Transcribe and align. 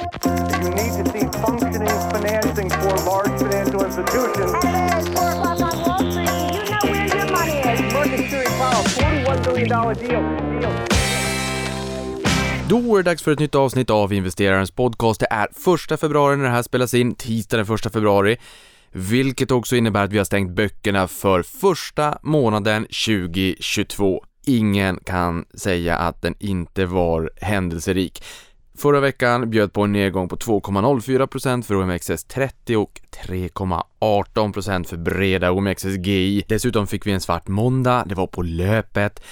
You 0.00 0.70
need 0.70 0.92
to 0.96 1.04
see 1.12 1.26
functioning 1.44 1.98
financing 2.14 2.70
for 2.70 2.94
large 3.10 3.34
financial 3.42 3.84
institutions. 3.84 4.52
Hello, 4.64 4.98
it's 4.98 5.08
4 5.08 5.30
o'clock 5.30 5.60
on 5.60 5.74
Wall 5.84 5.98
Street. 6.10 6.30
You 6.54 6.70
know 6.70 6.84
where 6.90 7.06
your 7.16 7.26
money 7.36 7.56
is. 7.72 7.92
Market 7.92 8.18
Security 8.18 8.50
Powell, 8.60 8.84
$41 8.84 9.44
billion 9.44 9.68
deal. 9.68 10.60
deal. 10.60 10.72
Då 12.68 12.96
är 12.96 13.02
det 13.02 13.10
dags 13.10 13.22
för 13.22 13.32
ett 13.32 13.38
nytt 13.38 13.54
avsnitt 13.54 13.90
av 13.90 14.12
Investerarens 14.12 14.70
podcast. 14.70 15.20
Det 15.20 15.26
är 15.30 15.48
första 15.52 15.96
februari 15.96 16.36
när 16.36 16.44
det 16.44 16.50
här 16.50 16.62
spelas 16.62 16.94
in, 16.94 17.14
tisdag 17.14 17.56
den 17.56 17.66
första 17.66 17.90
februari. 17.90 18.36
Vilket 18.92 19.50
också 19.50 19.76
innebär 19.76 20.04
att 20.04 20.12
vi 20.12 20.18
har 20.18 20.24
stängt 20.24 20.50
böckerna 20.50 21.08
för 21.08 21.42
första 21.42 22.18
månaden 22.22 22.82
2022. 22.84 24.24
Ingen 24.46 24.98
kan 25.04 25.44
säga 25.54 25.96
att 25.96 26.22
den 26.22 26.34
inte 26.38 26.86
var 26.86 27.30
händelserik. 27.40 28.22
Förra 28.80 29.00
veckan 29.00 29.50
bjöd 29.50 29.72
på 29.72 29.82
en 29.82 29.92
nedgång 29.92 30.28
på 30.28 30.36
2,04% 30.36 31.62
för 31.62 31.74
OMXS30 31.74 32.76
och 32.76 33.00
3,18% 33.26 34.84
för 34.84 34.96
breda 34.96 35.50
OMXSGI. 35.50 36.44
Dessutom 36.48 36.86
fick 36.86 37.06
vi 37.06 37.12
en 37.12 37.20
svart 37.20 37.48
måndag, 37.48 38.04
det 38.06 38.14
var 38.14 38.26
på 38.26 38.42
löpet. 38.42 39.22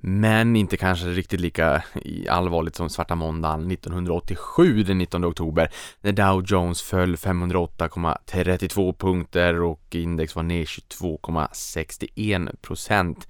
Men 0.00 0.56
inte 0.56 0.76
kanske 0.76 1.06
riktigt 1.06 1.40
lika 1.40 1.82
allvarligt 2.28 2.76
som 2.76 2.90
svarta 2.90 3.14
måndagen 3.14 3.70
1987 3.70 4.82
den 4.82 4.98
19 4.98 5.24
oktober 5.24 5.70
när 6.00 6.12
Dow 6.12 6.44
Jones 6.46 6.82
föll 6.82 7.16
508,32 7.16 8.96
punkter 8.98 9.62
och 9.62 9.94
index 9.94 10.36
var 10.36 10.42
ner 10.42 10.64
22,61 10.64 12.56
procent 12.56 13.28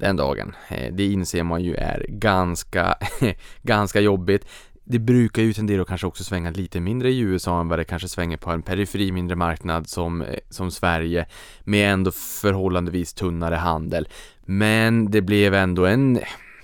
den 0.00 0.16
dagen. 0.16 0.54
Eh, 0.68 0.92
det 0.92 1.04
inser 1.04 1.42
man 1.42 1.62
ju 1.62 1.74
är 1.74 2.06
ganska, 2.08 2.98
ganska 3.62 4.00
jobbigt. 4.00 4.46
Det 4.90 4.98
brukar 4.98 5.42
ju 5.42 5.52
tendera 5.52 5.82
att 5.82 5.88
kanske 5.88 6.06
också 6.06 6.24
svänga 6.24 6.50
lite 6.50 6.80
mindre 6.80 7.10
i 7.10 7.18
USA 7.18 7.60
än 7.60 7.68
vad 7.68 7.78
det 7.78 7.84
kanske 7.84 8.08
svänger 8.08 8.36
på 8.36 8.50
en 8.50 8.62
periferi 8.62 9.12
mindre 9.12 9.36
marknad 9.36 9.88
som, 9.88 10.22
eh, 10.22 10.38
som 10.48 10.70
Sverige 10.70 11.26
med 11.60 11.92
ändå 11.92 12.10
förhållandevis 12.12 13.14
tunnare 13.14 13.54
handel. 13.54 14.08
Men 14.44 15.10
det 15.10 15.20
blev 15.20 15.54
ändå 15.54 15.86
en 15.86 16.20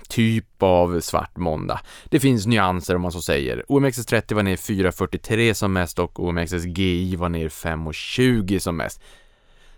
typ 0.09 0.63
av 0.63 0.99
svart 0.99 1.37
måndag. 1.37 1.79
Det 2.05 2.19
finns 2.19 2.45
nyanser 2.45 2.95
om 2.95 3.01
man 3.01 3.11
så 3.11 3.21
säger. 3.21 3.63
OMXS30 3.69 4.33
var 4.33 4.43
ner 4.43 4.55
4,43 4.55 5.53
som 5.53 5.73
mest 5.73 5.99
och 5.99 6.23
OMXSGI 6.23 7.15
var 7.15 7.29
ner 7.29 7.49
5,20 7.49 8.59
som 8.59 8.77
mest. 8.77 9.01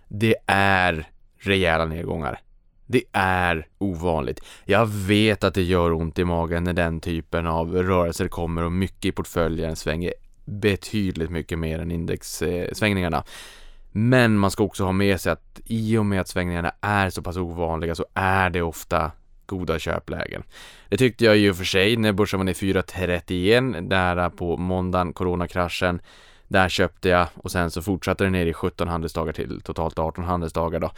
Det 0.07 0.35
är 0.47 1.07
rejäla 1.39 1.85
nedgångar. 1.85 2.39
Det 2.91 3.03
är 3.11 3.67
ovanligt. 3.77 4.39
Jag 4.65 4.85
vet 4.85 5.43
att 5.43 5.53
det 5.53 5.63
gör 5.63 5.93
ont 5.93 6.19
i 6.19 6.23
magen 6.23 6.63
när 6.63 6.73
den 6.73 6.99
typen 6.99 7.47
av 7.47 7.75
rörelser 7.75 8.27
kommer 8.27 8.63
och 8.63 8.71
mycket 8.71 9.05
i 9.05 9.11
portföljen 9.11 9.75
svänger 9.75 10.13
betydligt 10.45 11.29
mycket 11.29 11.59
mer 11.59 11.79
än 11.79 11.91
indexsvängningarna. 11.91 13.17
Eh, 13.17 13.23
Men 13.91 14.37
man 14.37 14.51
ska 14.51 14.63
också 14.63 14.83
ha 14.83 14.91
med 14.91 15.21
sig 15.21 15.31
att 15.31 15.61
i 15.65 15.97
och 15.97 16.05
med 16.05 16.21
att 16.21 16.27
svängningarna 16.27 16.71
är 16.81 17.09
så 17.09 17.21
pass 17.21 17.37
ovanliga 17.37 17.95
så 17.95 18.05
är 18.13 18.49
det 18.49 18.61
ofta 18.61 19.11
goda 19.45 19.79
köplägen. 19.79 20.43
Det 20.89 20.97
tyckte 20.97 21.25
jag 21.25 21.37
ju 21.37 21.53
för 21.53 21.65
sig 21.65 21.97
när 21.97 22.11
börsen 22.11 22.39
var 22.39 22.43
ner 22.43 22.53
4.31 22.53 23.89
där 23.89 24.29
på 24.29 24.57
måndagen, 24.57 25.13
coronakraschen. 25.13 26.01
Där 26.47 26.69
köpte 26.69 27.09
jag 27.09 27.27
och 27.35 27.51
sen 27.51 27.71
så 27.71 27.81
fortsatte 27.81 28.23
det 28.23 28.29
ner 28.29 28.45
i 28.45 28.53
17 28.53 28.87
handelsdagar 28.87 29.33
till 29.33 29.61
totalt 29.61 29.99
18 29.99 30.23
handelsdagar 30.23 30.79
då. 30.79 30.91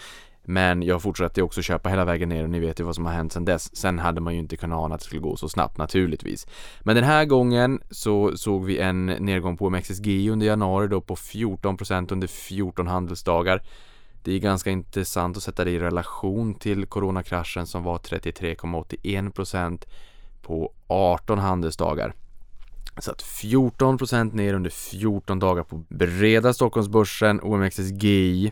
Men 0.44 0.84
jag 0.84 1.02
fortsatte 1.02 1.42
också 1.42 1.62
köpa 1.62 1.90
hela 1.90 2.06
vägen 2.06 2.30
ner 2.30 2.44
och 2.44 2.50
ni 2.50 2.60
vet 2.60 2.80
ju 2.80 2.84
vad 2.84 2.96
som 2.96 3.06
har 3.06 3.14
hänt 3.14 3.34
sedan 3.34 3.46
dess. 3.46 3.76
Sen 3.76 4.00
hade 4.00 4.22
man 4.22 4.34
ju 4.34 4.40
inte 4.40 4.58
kunnat 4.58 4.80
ana 4.80 4.96
att 4.96 5.02
det 5.02 5.06
skulle 5.06 5.22
gå 5.22 5.36
så 5.36 5.50
snabbt 5.50 5.78
naturligtvis. 5.78 6.48
Men 6.82 6.96
den 6.96 7.04
här 7.06 7.26
gången 7.26 7.82
så 7.92 8.38
såg 8.38 8.66
vi 8.66 8.80
en 8.80 9.06
nedgång 9.06 9.58
på 9.58 9.70
MXSG 9.70 10.30
under 10.32 10.46
januari 10.48 10.88
då 10.88 11.02
på 11.02 11.16
14% 11.16 12.14
under 12.14 12.28
14 12.28 12.88
handelsdagar. 12.88 13.64
Det 14.24 14.34
är 14.34 14.40
ganska 14.40 14.70
intressant 14.70 15.38
att 15.38 15.44
sätta 15.44 15.64
det 15.64 15.72
i 15.72 15.80
relation 15.80 16.56
till 16.56 16.86
coronakraschen 16.86 17.68
som 17.68 17.84
var 17.84 17.98
33,81% 17.98 19.86
på 20.42 20.74
18 20.88 21.40
handelsdagar. 21.40 22.14
Så 22.98 23.12
att 23.12 23.24
14% 23.24 24.36
ner 24.36 24.54
under 24.54 24.70
14 24.70 25.40
dagar 25.40 25.64
på 25.64 25.84
breda 25.90 26.54
Stockholmsbörsen, 26.54 27.42
OMXSGI 27.42 28.52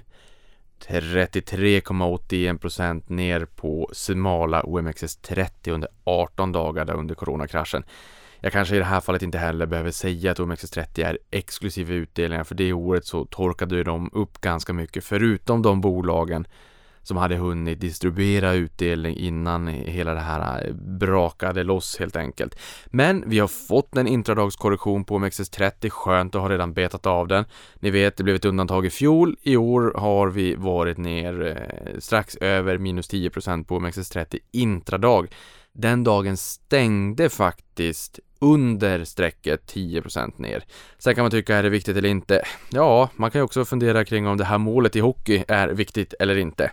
33,81% 0.88 3.04
ner 3.08 3.46
på 3.46 3.90
smala 3.94 4.64
OMXS30 4.64 5.72
under 5.72 5.90
18 6.04 6.52
dagar 6.52 6.86
där 6.86 6.94
under 6.94 7.16
coronakraschen. 7.16 7.84
Jag 8.40 8.52
kanske 8.52 8.76
i 8.76 8.80
det 8.80 8.86
här 8.86 9.02
fallet 9.02 9.22
inte 9.22 9.38
heller 9.38 9.66
behöver 9.66 9.92
säga 9.92 10.32
att 10.32 10.40
OMXS30 10.40 11.06
är 11.06 11.18
exklusiva 11.32 11.94
utdelningar 11.94 12.44
för 12.44 12.56
det 12.56 12.74
året 12.74 13.06
så 13.06 13.26
torkade 13.26 13.84
de 13.84 14.10
upp 14.14 14.42
ganska 14.42 14.74
mycket 14.74 15.04
förutom 15.04 15.62
de 15.62 15.82
bolagen 15.82 16.48
som 17.04 17.18
hade 17.18 17.36
hunnit 17.36 17.80
distribuera 17.80 18.54
utdelning 18.54 19.18
innan 19.18 19.68
hela 19.68 20.14
det 20.14 20.20
här 20.20 20.66
eh, 20.66 20.74
brakade 20.74 21.64
loss 21.64 21.98
helt 22.00 22.16
enkelt. 22.16 22.60
Men 22.86 23.24
vi 23.30 23.40
har 23.40 23.48
fått 23.48 23.98
en 23.98 24.08
intradagskorrektion 24.08 25.04
på 25.04 25.20
OMXS30, 25.20 25.90
skönt 25.90 26.36
att 26.36 26.42
ha 26.42 26.50
redan 26.50 26.74
betat 26.74 27.06
av 27.06 27.28
den. 27.28 27.46
Ni 27.80 27.90
vet, 27.90 28.18
det 28.18 28.24
blev 28.24 28.36
ett 28.36 28.46
undantag 28.46 28.86
i 28.86 28.90
fjol. 28.90 29.36
I 29.42 29.58
år 29.58 29.94
har 29.98 30.28
vi 30.28 30.56
varit 30.56 30.98
ner 30.98 31.58
eh, 31.58 32.00
strax 32.00 32.36
över 32.36 32.78
minus 32.78 33.10
10% 33.14 33.64
på 33.64 33.80
OMXS30 33.80 34.40
intradag. 34.52 35.28
Den 35.74 36.04
dagen 36.04 36.38
stängde 36.38 37.30
faktiskt 37.30 38.20
under 38.40 39.04
strecket 39.04 39.74
10% 39.74 40.42
ner. 40.42 40.64
Sen 40.98 41.16
kan 41.16 41.24
man 41.24 41.32
tycka, 41.32 41.56
är 41.56 41.64
det 41.64 41.70
viktigt 41.70 41.98
eller 41.98 42.10
inte? 42.10 42.42
Ja, 42.70 43.10
man 43.16 43.32
kan 43.32 43.40
ju 43.40 43.44
också 43.44 43.66
fundera 43.66 44.06
kring 44.06 44.28
om 44.28 44.38
det 44.38 44.46
här 44.46 44.58
målet 44.58 44.96
i 44.96 45.00
hockey 45.00 45.44
är 45.48 45.68
viktigt 45.68 46.14
eller 46.20 46.36
inte. 46.36 46.72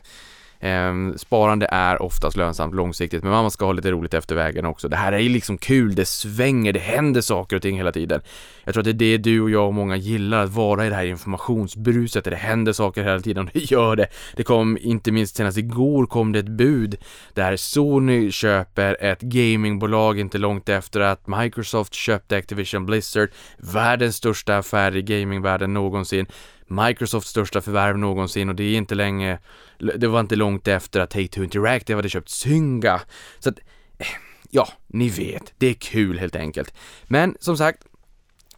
Ehm, 0.66 1.19
sparande 1.19 1.69
är 1.71 2.03
oftast 2.03 2.37
lönsamt 2.37 2.75
långsiktigt, 2.75 3.22
men 3.22 3.32
man 3.32 3.50
ska 3.50 3.65
ha 3.65 3.72
lite 3.72 3.91
roligt 3.91 4.15
efter 4.15 4.34
vägen 4.34 4.66
också. 4.66 4.88
Det 4.88 4.97
här 4.97 5.12
är 5.12 5.19
ju 5.19 5.28
liksom 5.28 5.59
kul, 5.59 5.94
det 5.94 6.04
svänger, 6.04 6.72
det 6.72 6.81
händer 6.81 7.21
saker 7.21 7.56
och 7.56 7.62
ting 7.62 7.77
hela 7.77 7.93
tiden. 7.93 8.21
Jag 8.65 8.75
tror 8.75 8.81
att 8.81 8.99
det 8.99 9.05
är 9.05 9.19
det 9.19 9.19
du 9.19 9.41
och 9.41 9.50
jag 9.50 9.66
och 9.66 9.75
många 9.75 9.97
gillar, 9.97 10.44
att 10.44 10.50
vara 10.50 10.87
i 10.87 10.88
det 10.88 10.94
här 10.94 11.05
informationsbruset, 11.05 12.25
där 12.25 12.31
det 12.31 12.37
händer 12.37 12.72
saker 12.72 13.03
hela 13.05 13.21
tiden 13.21 13.47
och 13.47 13.50
det 13.53 13.71
gör 13.71 13.97
det. 13.97 14.06
Det 14.37 14.43
kom, 14.43 14.78
inte 14.81 15.12
minst 15.12 15.37
senast 15.37 15.59
igår 15.59 16.06
kom 16.06 16.32
det 16.32 16.38
ett 16.38 16.49
bud 16.49 16.97
där 17.34 17.56
Sony 17.56 18.31
köper 18.31 18.97
ett 19.00 19.21
gamingbolag 19.21 20.19
inte 20.19 20.38
långt 20.38 20.69
efter 20.69 21.00
att 21.00 21.26
Microsoft 21.26 21.94
köpte 21.94 22.37
Activision 22.37 22.87
Blizzard, 22.87 23.28
världens 23.59 24.16
största 24.16 24.56
affär 24.56 24.97
i 24.97 25.03
gamingvärlden 25.03 25.75
någonsin. 25.75 26.26
Microsofts 26.66 27.31
största 27.31 27.60
förvärv 27.60 27.99
någonsin 27.99 28.49
och 28.49 28.54
det 28.54 28.65
är 28.65 28.77
inte 28.77 28.94
länge, 28.94 29.38
det 29.78 30.06
var 30.06 30.21
inte 30.21 30.37
långt 30.37 30.69
efter 30.69 31.00
att 31.00 31.15
Take-Two 31.15 31.44
Interactive 31.44 31.99
hade 31.99 32.09
köpt 32.09 32.28
Zynga. 32.28 33.00
Så 33.38 33.49
att, 33.49 33.59
eh, 33.99 34.06
ja, 34.50 34.69
ni 34.87 35.09
vet, 35.09 35.53
det 35.59 35.66
är 35.66 35.75
kul 35.75 36.19
helt 36.19 36.37
enkelt. 36.37 36.75
Men 37.05 37.37
som 37.41 37.56
sagt, 37.56 37.82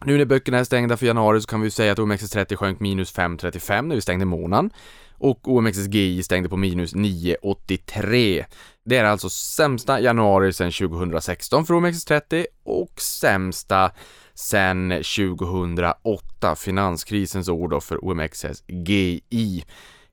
nu 0.04 0.18
när 0.18 0.24
böckerna 0.24 0.58
är 0.58 0.64
stängda 0.64 0.96
för 0.96 1.06
januari 1.06 1.40
så 1.40 1.46
kan 1.46 1.60
vi 1.60 1.70
säga 1.70 1.92
att 1.92 1.98
OMXS30 1.98 2.56
sjönk 2.56 2.80
minus 2.80 3.14
5,35 3.14 3.82
när 3.82 3.94
vi 3.94 4.00
stängde 4.00 4.24
månaden 4.24 4.70
och 5.18 5.48
OMXSGI 5.48 6.22
stängde 6.22 6.48
på 6.48 6.56
minus 6.56 6.94
9,83. 6.94 8.44
Det 8.84 8.96
är 8.96 9.04
alltså 9.04 9.30
sämsta 9.30 10.00
januari 10.00 10.52
sedan 10.52 10.72
2016 10.72 11.66
för 11.66 11.74
OMXS30 11.74 12.46
och 12.64 13.00
sämsta 13.00 13.90
sedan 14.38 14.90
2008, 14.90 16.56
finanskrisens 16.56 17.48
år 17.48 17.68
då 17.68 17.80
för 17.80 18.04
OMXS-GI 18.04 19.64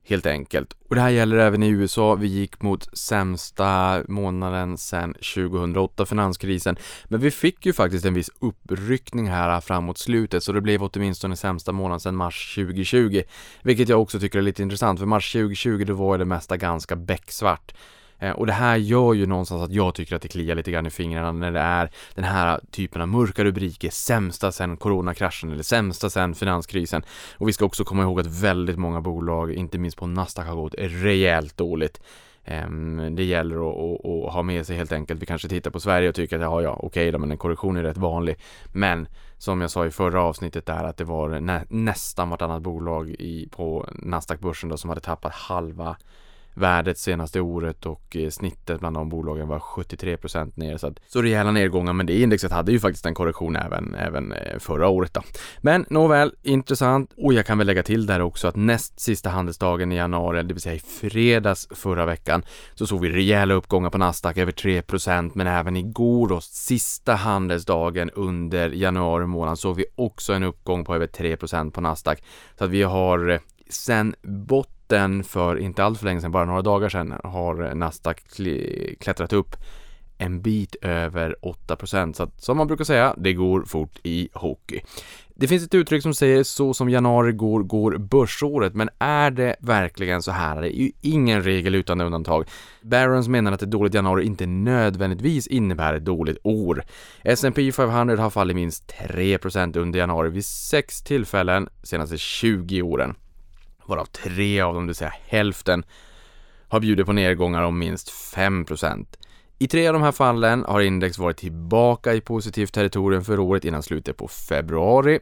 helt 0.08 0.26
enkelt. 0.26 0.76
Och 0.88 0.94
det 0.94 1.00
här 1.00 1.10
gäller 1.10 1.36
även 1.36 1.62
i 1.62 1.68
USA. 1.68 2.14
Vi 2.14 2.26
gick 2.26 2.62
mot 2.62 2.98
sämsta 2.98 4.02
månaden 4.08 4.78
sedan 4.78 5.14
2008, 5.14 6.06
finanskrisen. 6.06 6.76
Men 7.04 7.20
vi 7.20 7.30
fick 7.30 7.66
ju 7.66 7.72
faktiskt 7.72 8.04
en 8.04 8.14
viss 8.14 8.30
uppryckning 8.40 9.28
här 9.28 9.60
framåt 9.60 9.98
slutet, 9.98 10.42
så 10.44 10.52
det 10.52 10.60
blev 10.60 10.82
åtminstone 10.82 11.36
sämsta 11.36 11.72
månaden 11.72 12.00
sedan 12.00 12.16
mars 12.16 12.54
2020. 12.54 13.22
Vilket 13.62 13.88
jag 13.88 14.02
också 14.02 14.20
tycker 14.20 14.38
är 14.38 14.42
lite 14.42 14.62
intressant, 14.62 14.98
för 14.98 15.06
mars 15.06 15.32
2020 15.32 15.84
då 15.86 15.94
var 15.94 16.18
det 16.18 16.24
mesta 16.24 16.56
ganska 16.56 16.96
becksvart. 16.96 17.74
Eh, 18.18 18.30
och 18.30 18.46
det 18.46 18.52
här 18.52 18.76
gör 18.76 19.14
ju 19.14 19.26
någonstans 19.26 19.62
att 19.62 19.72
jag 19.72 19.94
tycker 19.94 20.16
att 20.16 20.22
det 20.22 20.28
kliar 20.28 20.54
lite 20.54 20.70
grann 20.70 20.86
i 20.86 20.90
fingrarna 20.90 21.32
när 21.32 21.52
det 21.52 21.60
är 21.60 21.90
den 22.14 22.24
här 22.24 22.60
typen 22.70 23.02
av 23.02 23.08
mörka 23.08 23.44
rubriker, 23.44 23.90
sämsta 23.90 24.52
sen 24.52 24.76
coronakraschen 24.76 25.52
eller 25.52 25.62
sämsta 25.62 26.10
sen 26.10 26.34
finanskrisen. 26.34 27.02
Och 27.38 27.48
vi 27.48 27.52
ska 27.52 27.64
också 27.64 27.84
komma 27.84 28.02
ihåg 28.02 28.20
att 28.20 28.26
väldigt 28.26 28.78
många 28.78 29.00
bolag, 29.00 29.52
inte 29.52 29.78
minst 29.78 29.96
på 29.96 30.06
Nasdaq, 30.06 30.46
har 30.46 30.54
gått 30.54 30.74
rejält 30.78 31.56
dåligt. 31.56 32.00
Ehm, 32.44 33.16
det 33.16 33.24
gäller 33.24 33.56
att, 33.56 34.00
att, 34.04 34.06
att, 34.06 34.32
ha 34.32 34.42
med 34.42 34.66
sig 34.66 34.76
helt 34.76 34.92
enkelt. 34.92 35.22
Vi 35.22 35.26
kanske 35.26 35.48
tittar 35.48 35.70
på 35.70 35.80
Sverige 35.80 36.08
och 36.08 36.14
tycker 36.14 36.36
att 36.36 36.42
ja, 36.42 36.62
ja, 36.62 36.76
okej 36.82 37.10
då, 37.10 37.18
men 37.18 37.30
en 37.30 37.38
korrektion 37.38 37.76
är 37.76 37.82
rätt 37.82 37.96
vanlig. 37.96 38.36
Men 38.72 39.08
som 39.38 39.60
jag 39.60 39.70
sa 39.70 39.86
i 39.86 39.90
förra 39.90 40.22
avsnittet 40.22 40.66
där 40.66 40.84
att 40.84 40.96
det 40.96 41.04
var 41.04 41.40
nä, 41.40 41.64
nästan 41.68 42.30
vartannat 42.30 42.62
bolag 42.62 43.10
i, 43.10 43.48
på 43.50 43.88
Nasdaq-börsen 43.92 44.68
då 44.68 44.76
som 44.76 44.90
hade 44.90 45.00
tappat 45.00 45.32
halva 45.32 45.96
värdet 46.56 46.98
senaste 46.98 47.40
året 47.40 47.86
och 47.86 48.16
eh, 48.16 48.30
snittet 48.30 48.80
bland 48.80 48.96
de 48.96 49.08
bolagen 49.08 49.48
var 49.48 49.58
73% 49.58 50.52
ner. 50.54 50.76
Så, 50.76 50.86
att, 50.86 50.98
så 51.08 51.22
rejäla 51.22 51.50
nedgångar, 51.50 51.92
men 51.92 52.06
det 52.06 52.20
indexet 52.20 52.52
hade 52.52 52.72
ju 52.72 52.80
faktiskt 52.80 53.06
en 53.06 53.14
korrektion 53.14 53.56
även, 53.56 53.94
även 53.94 54.32
eh, 54.32 54.58
förra 54.58 54.88
året 54.88 55.14
då. 55.14 55.22
Men 55.60 55.86
nåväl, 55.90 56.32
intressant 56.42 57.12
och 57.16 57.34
jag 57.34 57.46
kan 57.46 57.58
väl 57.58 57.66
lägga 57.66 57.82
till 57.82 58.06
där 58.06 58.20
också 58.20 58.48
att 58.48 58.56
näst 58.56 59.00
sista 59.00 59.30
handelsdagen 59.30 59.92
i 59.92 59.96
januari, 59.96 60.42
det 60.42 60.54
vill 60.54 60.62
säga 60.62 60.74
i 60.74 60.78
fredags 60.78 61.68
förra 61.70 62.06
veckan, 62.06 62.42
så 62.74 62.86
såg 62.86 63.00
vi 63.00 63.08
rejäla 63.08 63.54
uppgångar 63.54 63.90
på 63.90 63.98
Nasdaq 63.98 64.36
över 64.36 64.52
3% 64.52 65.30
men 65.34 65.46
även 65.46 65.76
igår 65.76 66.28
då, 66.28 66.40
sista 66.40 67.14
handelsdagen 67.14 68.10
under 68.10 68.70
januari 68.70 69.26
månad 69.26 69.58
såg 69.58 69.76
vi 69.76 69.84
också 69.94 70.32
en 70.32 70.42
uppgång 70.42 70.84
på 70.84 70.94
över 70.94 71.06
3% 71.06 71.70
på 71.70 71.80
Nasdaq. 71.80 72.22
Så 72.58 72.64
att 72.64 72.70
vi 72.70 72.82
har 72.82 73.28
eh, 73.28 73.40
sen 73.68 74.14
botten 74.22 74.75
för 75.24 75.58
inte 75.58 75.84
allt 75.84 75.98
för 75.98 76.04
länge 76.04 76.20
sedan, 76.20 76.32
bara 76.32 76.44
några 76.44 76.62
dagar 76.62 76.88
sedan, 76.88 77.14
har 77.24 77.74
Nasdaq 77.74 78.20
klättrat 79.00 79.32
upp 79.32 79.56
en 80.18 80.42
bit 80.42 80.76
över 80.82 81.36
8%. 81.42 82.12
Så 82.12 82.22
att, 82.22 82.42
som 82.42 82.56
man 82.56 82.66
brukar 82.66 82.84
säga, 82.84 83.14
det 83.18 83.32
går 83.32 83.62
fort 83.62 83.98
i 84.02 84.28
hockey. 84.32 84.80
Det 85.38 85.48
finns 85.48 85.64
ett 85.64 85.74
uttryck 85.74 86.02
som 86.02 86.14
säger 86.14 86.42
så 86.42 86.74
som 86.74 86.90
januari 86.90 87.32
går, 87.32 87.62
går 87.62 87.98
börsåret, 87.98 88.74
men 88.74 88.88
är 88.98 89.30
det 89.30 89.56
verkligen 89.60 90.22
så 90.22 90.30
här? 90.30 90.62
Det 90.62 90.78
är 90.78 90.82
ju 90.82 90.90
ingen 91.00 91.42
regel 91.42 91.74
utan 91.74 92.00
undantag. 92.00 92.44
Barons 92.82 93.28
menar 93.28 93.52
att 93.52 93.62
ett 93.62 93.70
dåligt 93.70 93.94
januari 93.94 94.24
inte 94.24 94.46
nödvändigtvis 94.46 95.46
innebär 95.46 95.94
ett 95.94 96.04
dåligt 96.04 96.38
år. 96.42 96.84
S&P 97.22 97.72
500 97.72 98.22
har 98.22 98.30
fallit 98.30 98.56
minst 98.56 98.94
3% 99.10 99.78
under 99.78 99.98
januari 99.98 100.30
vid 100.30 100.44
sex 100.44 101.02
tillfällen 101.02 101.68
senaste 101.82 102.18
20 102.18 102.82
åren, 102.82 103.14
varav 103.88 104.04
tre 104.04 104.60
av 104.60 104.74
dem, 104.74 104.86
det 104.86 104.90
vill 104.90 104.94
säga 104.94 105.14
hälften, 105.26 105.84
har 106.68 106.80
bjudit 106.80 107.06
på 107.06 107.12
nedgångar 107.12 107.62
om 107.62 107.78
minst 107.78 108.10
5%. 108.34 109.06
I 109.58 109.68
tre 109.68 109.86
av 109.86 109.92
de 109.92 110.02
här 110.02 110.12
fallen 110.12 110.64
har 110.64 110.80
index 110.80 111.18
varit 111.18 111.36
tillbaka 111.36 112.14
i 112.14 112.20
positivt 112.20 112.72
territorium 112.72 113.24
för 113.24 113.38
året 113.38 113.64
innan 113.64 113.82
slutet 113.82 114.16
på 114.16 114.28
februari. 114.28 115.20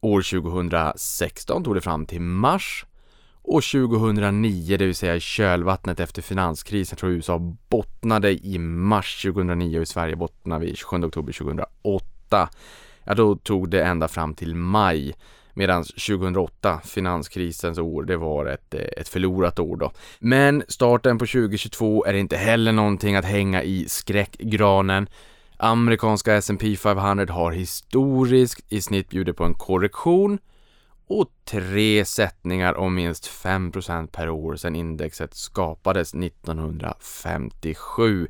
År 0.00 0.40
2016 0.40 1.64
tog 1.64 1.74
det 1.74 1.80
fram 1.80 2.06
till 2.06 2.20
mars 2.20 2.86
och 3.48 3.62
2009, 3.62 4.76
det 4.76 4.86
vill 4.86 4.94
säga 4.94 5.16
i 5.16 5.20
kölvattnet 5.20 6.00
efter 6.00 6.22
finanskrisen, 6.22 6.94
jag 6.94 6.98
tror 6.98 7.12
USA 7.12 7.38
bottnade 7.68 8.46
i 8.46 8.58
mars 8.58 9.22
2009 9.22 9.76
och 9.78 9.82
i 9.82 9.86
Sverige 9.86 10.16
bottnade 10.16 10.66
vi 10.66 10.76
27 10.76 11.04
oktober 11.04 11.32
2008. 11.32 12.48
Ja, 13.04 13.14
då 13.14 13.36
tog 13.36 13.70
det 13.70 13.82
ända 13.82 14.08
fram 14.08 14.34
till 14.34 14.54
maj 14.54 15.14
Medan 15.58 15.84
2008, 15.84 16.80
finanskrisens 16.84 17.78
år, 17.78 18.02
det 18.02 18.16
var 18.16 18.46
ett, 18.46 18.74
eh, 18.74 18.80
ett 18.80 19.08
förlorat 19.08 19.58
år 19.58 19.76
då. 19.76 19.92
Men 20.18 20.62
starten 20.68 21.18
på 21.18 21.26
2022 21.26 22.04
är 22.04 22.14
inte 22.14 22.36
heller 22.36 22.72
någonting 22.72 23.16
att 23.16 23.24
hänga 23.24 23.62
i 23.62 23.88
skräckgranen. 23.88 25.08
Amerikanska 25.56 26.34
S&P 26.34 26.76
500 26.76 27.34
har 27.34 27.52
historiskt 27.52 28.72
i 28.72 28.80
snitt 28.80 29.08
bjudit 29.08 29.36
på 29.36 29.44
en 29.44 29.54
korrektion 29.54 30.38
och 31.06 31.28
tre 31.44 32.04
sättningar 32.04 32.74
om 32.74 32.94
minst 32.94 33.26
5% 33.26 34.06
per 34.06 34.28
år 34.28 34.56
sedan 34.56 34.76
indexet 34.76 35.34
skapades 35.34 36.14
1957 36.14 38.28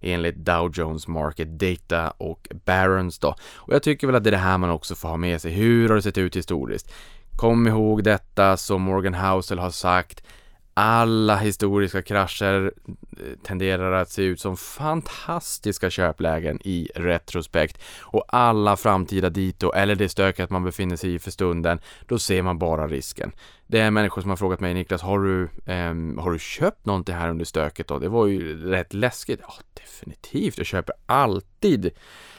enligt 0.00 0.36
Dow 0.36 0.70
Jones 0.74 1.08
Market 1.08 1.48
Data 1.48 2.10
och 2.10 2.48
Barons 2.64 3.18
då. 3.18 3.34
Och 3.54 3.74
jag 3.74 3.82
tycker 3.82 4.06
väl 4.06 4.16
att 4.16 4.24
det 4.24 4.30
är 4.30 4.32
det 4.32 4.36
här 4.36 4.58
man 4.58 4.70
också 4.70 4.94
får 4.94 5.08
ha 5.08 5.16
med 5.16 5.40
sig. 5.40 5.52
Hur 5.52 5.88
har 5.88 5.96
det 5.96 6.02
sett 6.02 6.18
ut 6.18 6.36
historiskt? 6.36 6.92
Kom 7.36 7.66
ihåg 7.66 8.04
detta 8.04 8.56
som 8.56 8.82
Morgan 8.82 9.14
Housel 9.14 9.58
har 9.58 9.70
sagt. 9.70 10.22
Alla 10.74 11.36
historiska 11.36 12.02
krascher 12.02 12.72
tenderar 13.42 13.92
att 13.92 14.10
se 14.10 14.22
ut 14.22 14.40
som 14.40 14.56
fantastiska 14.56 15.90
köplägen 15.90 16.60
i 16.64 16.88
retrospekt 16.94 17.82
och 18.00 18.24
alla 18.28 18.76
framtida 18.76 19.30
dito 19.30 19.72
eller 19.72 19.94
det 19.94 20.08
stöket 20.08 20.50
man 20.50 20.64
befinner 20.64 20.96
sig 20.96 21.14
i 21.14 21.18
för 21.18 21.30
stunden, 21.30 21.78
då 22.06 22.18
ser 22.18 22.42
man 22.42 22.58
bara 22.58 22.86
risken. 22.86 23.32
Det 23.66 23.80
är 23.80 23.90
människor 23.90 24.20
som 24.22 24.30
har 24.30 24.36
frågat 24.36 24.60
mig, 24.60 24.74
Niklas, 24.74 25.02
har 25.02 25.18
du, 25.18 25.42
eh, 25.72 26.22
har 26.22 26.32
du 26.32 26.38
köpt 26.38 26.86
någonting 26.86 27.14
här 27.14 27.30
under 27.30 27.44
stöket 27.44 27.88
då? 27.88 27.98
Det 27.98 28.08
var 28.08 28.26
ju 28.26 28.70
rätt 28.70 28.94
läskigt. 28.94 29.40
Ja, 29.42 29.54
definitivt. 29.74 30.58
Jag 30.58 30.66
köper 30.66 30.94
alltid 31.06 31.90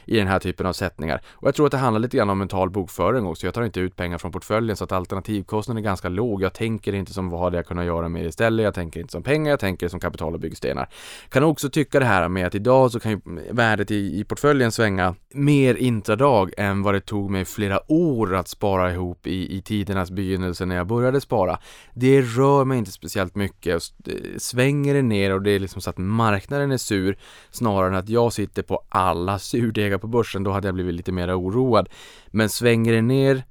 i 0.07 0.17
den 0.17 0.27
här 0.27 0.39
typen 0.39 0.65
av 0.65 0.73
sättningar. 0.73 1.21
Och 1.29 1.47
jag 1.47 1.55
tror 1.55 1.65
att 1.65 1.71
det 1.71 1.77
handlar 1.77 1.99
lite 1.99 2.17
grann 2.17 2.29
om 2.29 2.37
mental 2.37 2.69
bokföring 2.69 3.25
också. 3.25 3.47
Jag 3.47 3.53
tar 3.53 3.63
inte 3.63 3.79
ut 3.79 3.95
pengar 3.95 4.17
från 4.17 4.31
portföljen 4.31 4.77
så 4.77 4.83
att 4.83 4.91
alternativkostnaden 4.91 5.83
är 5.83 5.87
ganska 5.87 6.09
låg. 6.09 6.41
Jag 6.41 6.53
tänker 6.53 6.93
inte 6.93 7.13
som 7.13 7.29
vad 7.29 7.41
hade 7.41 7.57
jag 7.57 7.65
kunnat 7.65 7.85
göra 7.85 8.09
med 8.09 8.23
det 8.23 8.29
istället. 8.29 8.63
Jag 8.63 8.73
tänker 8.73 8.99
inte 8.99 9.11
som 9.11 9.23
pengar, 9.23 9.49
jag 9.49 9.59
tänker 9.59 9.87
som 9.87 9.99
kapital 9.99 10.33
och 10.33 10.39
byggsten 10.39 10.66
byggstenar. 10.67 10.89
Kan 11.29 11.43
också 11.43 11.69
tycka 11.69 11.99
det 11.99 12.05
här 12.05 12.29
med 12.29 12.47
att 12.47 12.55
idag 12.55 12.91
så 12.91 12.99
kan 12.99 13.11
ju 13.11 13.19
värdet 13.51 13.91
i, 13.91 14.19
i 14.19 14.23
portföljen 14.23 14.71
svänga 14.71 15.15
mer 15.33 15.75
intradag 15.75 16.51
än 16.57 16.83
vad 16.83 16.93
det 16.93 17.01
tog 17.01 17.29
mig 17.31 17.45
flera 17.45 17.91
år 17.91 18.35
att 18.35 18.47
spara 18.47 18.91
ihop 18.91 19.27
i, 19.27 19.57
i 19.57 19.61
tidernas 19.61 20.11
begynnelse 20.11 20.65
när 20.65 20.75
jag 20.75 20.87
började 20.87 21.21
spara. 21.21 21.59
Det 21.93 22.21
rör 22.21 22.65
mig 22.65 22.77
inte 22.77 22.91
speciellt 22.91 23.35
mycket. 23.35 23.83
Eh, 24.07 24.13
svänger 24.37 24.93
det 24.93 25.01
ner 25.01 25.33
och 25.33 25.41
det 25.41 25.51
är 25.51 25.59
liksom 25.59 25.81
så 25.81 25.89
att 25.89 25.97
marknaden 25.97 26.71
är 26.71 26.77
sur 26.77 27.17
snarare 27.51 27.87
än 27.87 27.95
att 27.95 28.09
jag 28.09 28.33
sitter 28.33 28.63
på 28.63 28.83
alla 28.89 29.39
surdegar 29.51 29.97
på 29.97 30.07
börsen, 30.07 30.43
då 30.43 30.51
hade 30.51 30.67
jag 30.67 30.75
blivit 30.75 30.95
lite 30.95 31.11
mer 31.11 31.39
oroad. 31.39 31.89
Men 32.31 32.49
svänger 32.49 32.93
det 32.93 33.01
ner 33.01 33.43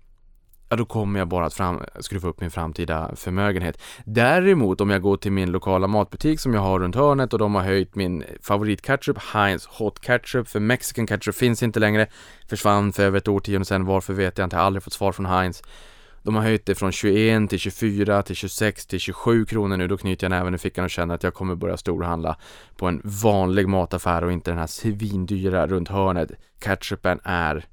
ja 0.69 0.77
då 0.77 0.85
kommer 0.85 1.19
jag 1.19 1.29
bara 1.29 1.47
att 1.47 1.55
fram, 1.55 1.83
skruva 2.01 2.29
upp 2.29 2.41
min 2.41 2.51
framtida 2.51 3.11
förmögenhet. 3.17 3.83
Däremot 4.05 4.81
om 4.81 4.91
jag 4.91 5.03
går 5.03 5.17
till 5.17 5.33
min 5.33 5.51
lokala 5.51 5.87
matbutik 5.87 6.41
som 6.41 6.55
jag 6.55 6.61
har 6.61 6.81
runt 6.81 6.95
hörnet 6.95 7.33
och 7.33 7.39
de 7.39 7.55
har 7.55 7.63
höjt 7.63 7.95
min 7.95 8.25
favoritketchup, 8.43 9.19
Heinz 9.19 9.67
Hot 9.67 10.05
Ketchup, 10.05 10.49
för 10.49 10.61
Mexican 10.61 11.07
Ketchup 11.07 11.35
finns 11.35 11.63
inte 11.63 11.81
längre, 11.81 12.07
försvann 12.49 12.93
för 12.93 13.03
över 13.03 13.19
ett 13.19 13.29
årtionde 13.29 13.65
sedan, 13.65 13.85
varför 13.85 14.13
vet 14.13 14.39
jag 14.39 14.47
inte, 14.47 14.57
jag 14.57 14.61
har 14.61 14.67
aldrig 14.67 14.83
fått 14.83 14.93
svar 14.93 15.13
från 15.13 15.27
Heinz. 15.27 15.63
De 16.23 16.35
har 16.35 16.43
höjt 16.43 16.67
det 16.67 16.75
från 16.75 16.93
21 16.93 17.51
till 17.51 17.59
24 17.59 18.23
till 18.23 18.37
26 18.37 18.87
till 18.87 19.01
27 19.01 19.47
kronor 19.47 19.77
nu. 19.77 19.89
Då 19.89 19.97
knyter 19.97 20.25
jag 20.25 20.31
näven 20.31 20.55
i 20.55 20.59
fickan 20.59 20.85
och 20.85 20.91
känner 20.91 21.15
att 21.15 21.23
jag 21.23 21.35
kommer 21.35 21.55
börja 21.55 21.77
storhandla 21.77 22.37
på 22.77 22.87
en 22.87 23.01
vanlig 23.05 23.69
mataffär 23.69 24.25
och 24.25 24.33
inte 24.33 24.51
den 24.51 24.59
här 24.59 24.67
svindyra 24.67 25.67
runt 25.67 25.89
hörnet. 25.89 26.31
Ketchupen 26.65 27.21
är 27.25 27.65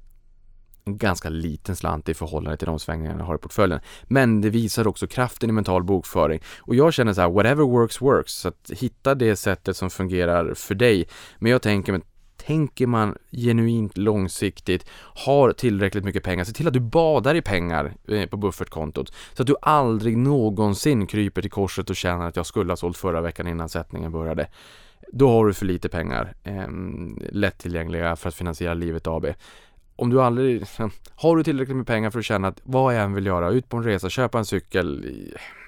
en 0.86 0.98
ganska 0.98 1.28
liten 1.28 1.76
slant 1.76 2.08
i 2.08 2.14
förhållande 2.14 2.56
till 2.56 2.66
de 2.66 2.78
svängningarna 2.78 3.18
jag 3.18 3.26
har 3.26 3.34
i 3.34 3.38
portföljen. 3.38 3.80
Men 4.04 4.40
det 4.40 4.50
visar 4.50 4.86
också 4.86 5.06
kraften 5.06 5.50
i 5.50 5.52
mental 5.52 5.84
bokföring. 5.84 6.40
Och 6.58 6.74
jag 6.74 6.94
känner 6.94 7.12
så 7.12 7.20
här, 7.20 7.30
whatever 7.30 7.64
works 7.64 8.00
works. 8.00 8.32
Så 8.32 8.48
att 8.48 8.70
hitta 8.70 9.14
det 9.14 9.36
sättet 9.36 9.76
som 9.76 9.90
fungerar 9.90 10.54
för 10.54 10.74
dig. 10.74 11.08
Men 11.38 11.52
jag 11.52 11.62
tänker, 11.62 11.92
men 11.92 12.02
tänker 12.36 12.86
man 12.86 13.16
genuint 13.32 13.96
långsiktigt, 13.96 14.86
har 15.14 15.52
tillräckligt 15.52 16.04
mycket 16.04 16.22
pengar, 16.22 16.44
se 16.44 16.52
till 16.52 16.68
att 16.68 16.74
du 16.74 16.80
badar 16.80 17.34
i 17.34 17.42
pengar 17.42 17.94
eh, 18.08 18.28
på 18.28 18.36
buffertkontot 18.36 19.14
så 19.34 19.42
att 19.42 19.46
du 19.46 19.56
aldrig 19.62 20.16
någonsin 20.16 21.06
kryper 21.06 21.42
till 21.42 21.50
korset 21.50 21.90
och 21.90 21.96
känner 21.96 22.28
att 22.28 22.36
jag 22.36 22.46
skulle 22.46 22.72
ha 22.72 22.76
sålt 22.76 22.96
förra 22.96 23.20
veckan 23.20 23.48
innan 23.48 23.68
sättningen 23.68 24.12
började. 24.12 24.48
Då 25.12 25.30
har 25.30 25.46
du 25.46 25.54
för 25.54 25.66
lite 25.66 25.88
pengar 25.88 26.34
eh, 26.42 26.68
lättillgängliga 27.30 28.16
för 28.16 28.28
att 28.28 28.34
finansiera 28.34 28.74
livet 28.74 29.06
AB. 29.06 29.26
Om 29.96 30.10
du 30.10 30.22
aldrig, 30.22 30.60
liksom, 30.60 30.90
har 31.14 31.36
du 31.36 31.42
tillräckligt 31.42 31.76
med 31.76 31.86
pengar 31.86 32.10
för 32.10 32.18
att 32.18 32.24
känna 32.24 32.48
att 32.48 32.60
vad 32.62 32.94
jag 32.94 33.02
än 33.02 33.14
vill 33.14 33.26
göra, 33.26 33.50
ut 33.50 33.68
på 33.68 33.76
en 33.76 33.82
resa, 33.82 34.08
köpa 34.08 34.38
en 34.38 34.44
cykel, 34.44 35.12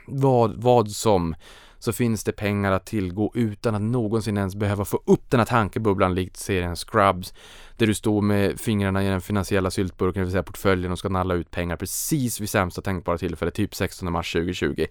vad, 0.07 0.63
vad 0.63 0.91
som 0.91 1.35
så 1.79 1.93
finns 1.93 2.25
det 2.25 2.33
pengar 2.33 2.73
att 2.73 2.87
tillgå 2.87 3.33
utan 3.35 3.75
att 3.75 3.83
någonsin 3.83 4.37
ens 4.37 4.55
behöva 4.55 4.85
få 4.85 5.03
upp 5.05 5.31
den 5.31 5.41
här 5.41 5.45
tankebubblan 5.45 6.15
likt 6.15 6.37
serien 6.37 6.77
Scrubs 6.77 7.35
där 7.77 7.87
du 7.87 7.95
står 7.95 8.23
med 8.23 8.61
fingrarna 8.61 9.05
i 9.05 9.09
den 9.09 9.21
finansiella 9.21 9.71
syltburken, 9.71 10.21
det 10.21 10.25
vill 10.25 10.33
säga 10.33 10.43
portföljen 10.43 10.93
och 10.93 10.99
ska 10.99 11.09
nalla 11.09 11.35
ut 11.35 11.51
pengar 11.51 11.77
precis 11.77 12.41
vid 12.41 12.51
sämsta 12.51 12.83
tänkbara 12.83 13.19
tillfälle, 13.19 13.51
typ 13.51 13.75
16 13.75 14.13
mars 14.13 14.33
2020 14.33 14.87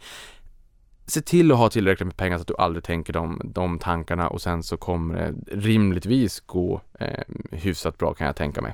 se 1.08 1.22
till 1.22 1.52
att 1.52 1.58
ha 1.58 1.70
tillräckligt 1.70 2.08
med 2.08 2.18
pengar 2.18 2.38
så 2.38 2.42
att 2.42 2.48
du 2.48 2.56
aldrig 2.58 2.84
tänker 2.84 3.14
de, 3.14 3.42
de 3.44 3.80
tankarna 3.80 4.28
och 4.28 4.42
sen 4.42 4.64
så 4.64 4.78
kommer 4.78 5.16
det 5.16 5.34
rimligtvis 5.52 6.40
gå 6.40 6.82
eh, 7.00 7.24
hyfsat 7.52 7.98
bra 7.98 8.14
kan 8.14 8.28
jag 8.28 8.36
tänka 8.36 8.62
mig. 8.62 8.74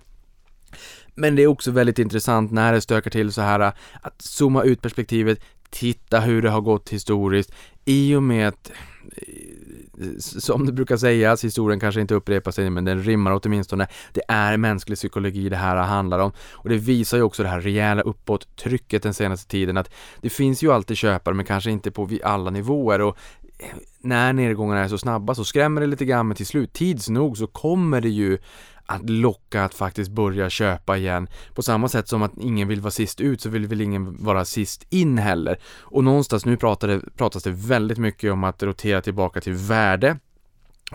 Men 1.15 1.35
det 1.35 1.43
är 1.43 1.47
också 1.47 1.71
väldigt 1.71 1.99
intressant 1.99 2.51
när 2.51 2.73
det 2.73 2.81
stökar 2.81 3.11
till 3.11 3.31
så 3.31 3.41
här 3.41 3.59
äh, 3.59 3.71
att 4.01 4.21
zooma 4.21 4.63
ut 4.63 4.81
perspektivet, 4.81 5.39
titta 5.69 6.19
hur 6.19 6.41
det 6.41 6.49
har 6.49 6.61
gått 6.61 6.89
historiskt. 6.89 7.53
I 7.85 8.15
och 8.15 8.23
med 8.23 8.47
att 8.47 8.71
eh, 9.15 10.17
som 10.19 10.65
det 10.65 10.71
brukar 10.71 10.97
sägas, 10.97 11.43
historien 11.43 11.79
kanske 11.79 12.01
inte 12.01 12.15
upprepar 12.15 12.51
sig 12.51 12.69
men 12.69 12.85
den 12.85 13.03
rimmar 13.03 13.39
åtminstone. 13.43 13.87
Det 14.13 14.21
är 14.27 14.57
mänsklig 14.57 14.97
psykologi 14.97 15.49
det 15.49 15.55
här 15.55 15.75
handlar 15.75 16.19
om. 16.19 16.31
Och 16.51 16.69
det 16.69 16.77
visar 16.77 17.17
ju 17.17 17.23
också 17.23 17.43
det 17.43 17.49
här 17.49 17.61
rejäla 17.61 18.01
uppåt-trycket 18.01 19.03
den 19.03 19.13
senaste 19.13 19.51
tiden 19.51 19.77
att 19.77 19.91
det 20.21 20.29
finns 20.29 20.63
ju 20.63 20.71
alltid 20.71 20.97
köpare 20.97 21.35
men 21.35 21.45
kanske 21.45 21.71
inte 21.71 21.91
på 21.91 22.09
alla 22.23 22.49
nivåer. 22.49 23.01
Och 23.01 23.17
eh, 23.59 23.65
när 23.99 24.33
nedgångarna 24.33 24.83
är 24.83 24.87
så 24.87 24.97
snabba 24.97 25.35
så 25.35 25.45
skrämmer 25.45 25.81
det 25.81 25.87
lite 25.87 26.05
grann 26.05 26.27
men 26.27 26.37
till 26.37 26.47
slut, 26.47 26.73
tids 26.73 27.09
nog 27.09 27.37
så 27.37 27.47
kommer 27.47 28.01
det 28.01 28.09
ju 28.09 28.37
att 28.91 29.09
locka 29.09 29.63
att 29.63 29.73
faktiskt 29.73 30.11
börja 30.11 30.49
köpa 30.49 30.97
igen. 30.97 31.27
På 31.55 31.63
samma 31.63 31.89
sätt 31.89 32.07
som 32.07 32.21
att 32.21 32.31
ingen 32.37 32.67
vill 32.67 32.81
vara 32.81 32.91
sist 32.91 33.21
ut 33.21 33.41
så 33.41 33.49
vill 33.49 33.67
väl 33.67 33.81
ingen 33.81 34.23
vara 34.23 34.45
sist 34.45 34.85
in 34.89 35.17
heller. 35.17 35.59
Och 35.79 36.03
någonstans 36.03 36.45
nu 36.45 36.57
pratade, 36.57 37.01
pratas 37.17 37.43
det 37.43 37.51
väldigt 37.51 37.97
mycket 37.97 38.31
om 38.31 38.43
att 38.43 38.63
rotera 38.63 39.01
tillbaka 39.01 39.41
till 39.41 39.53
värde. 39.53 40.17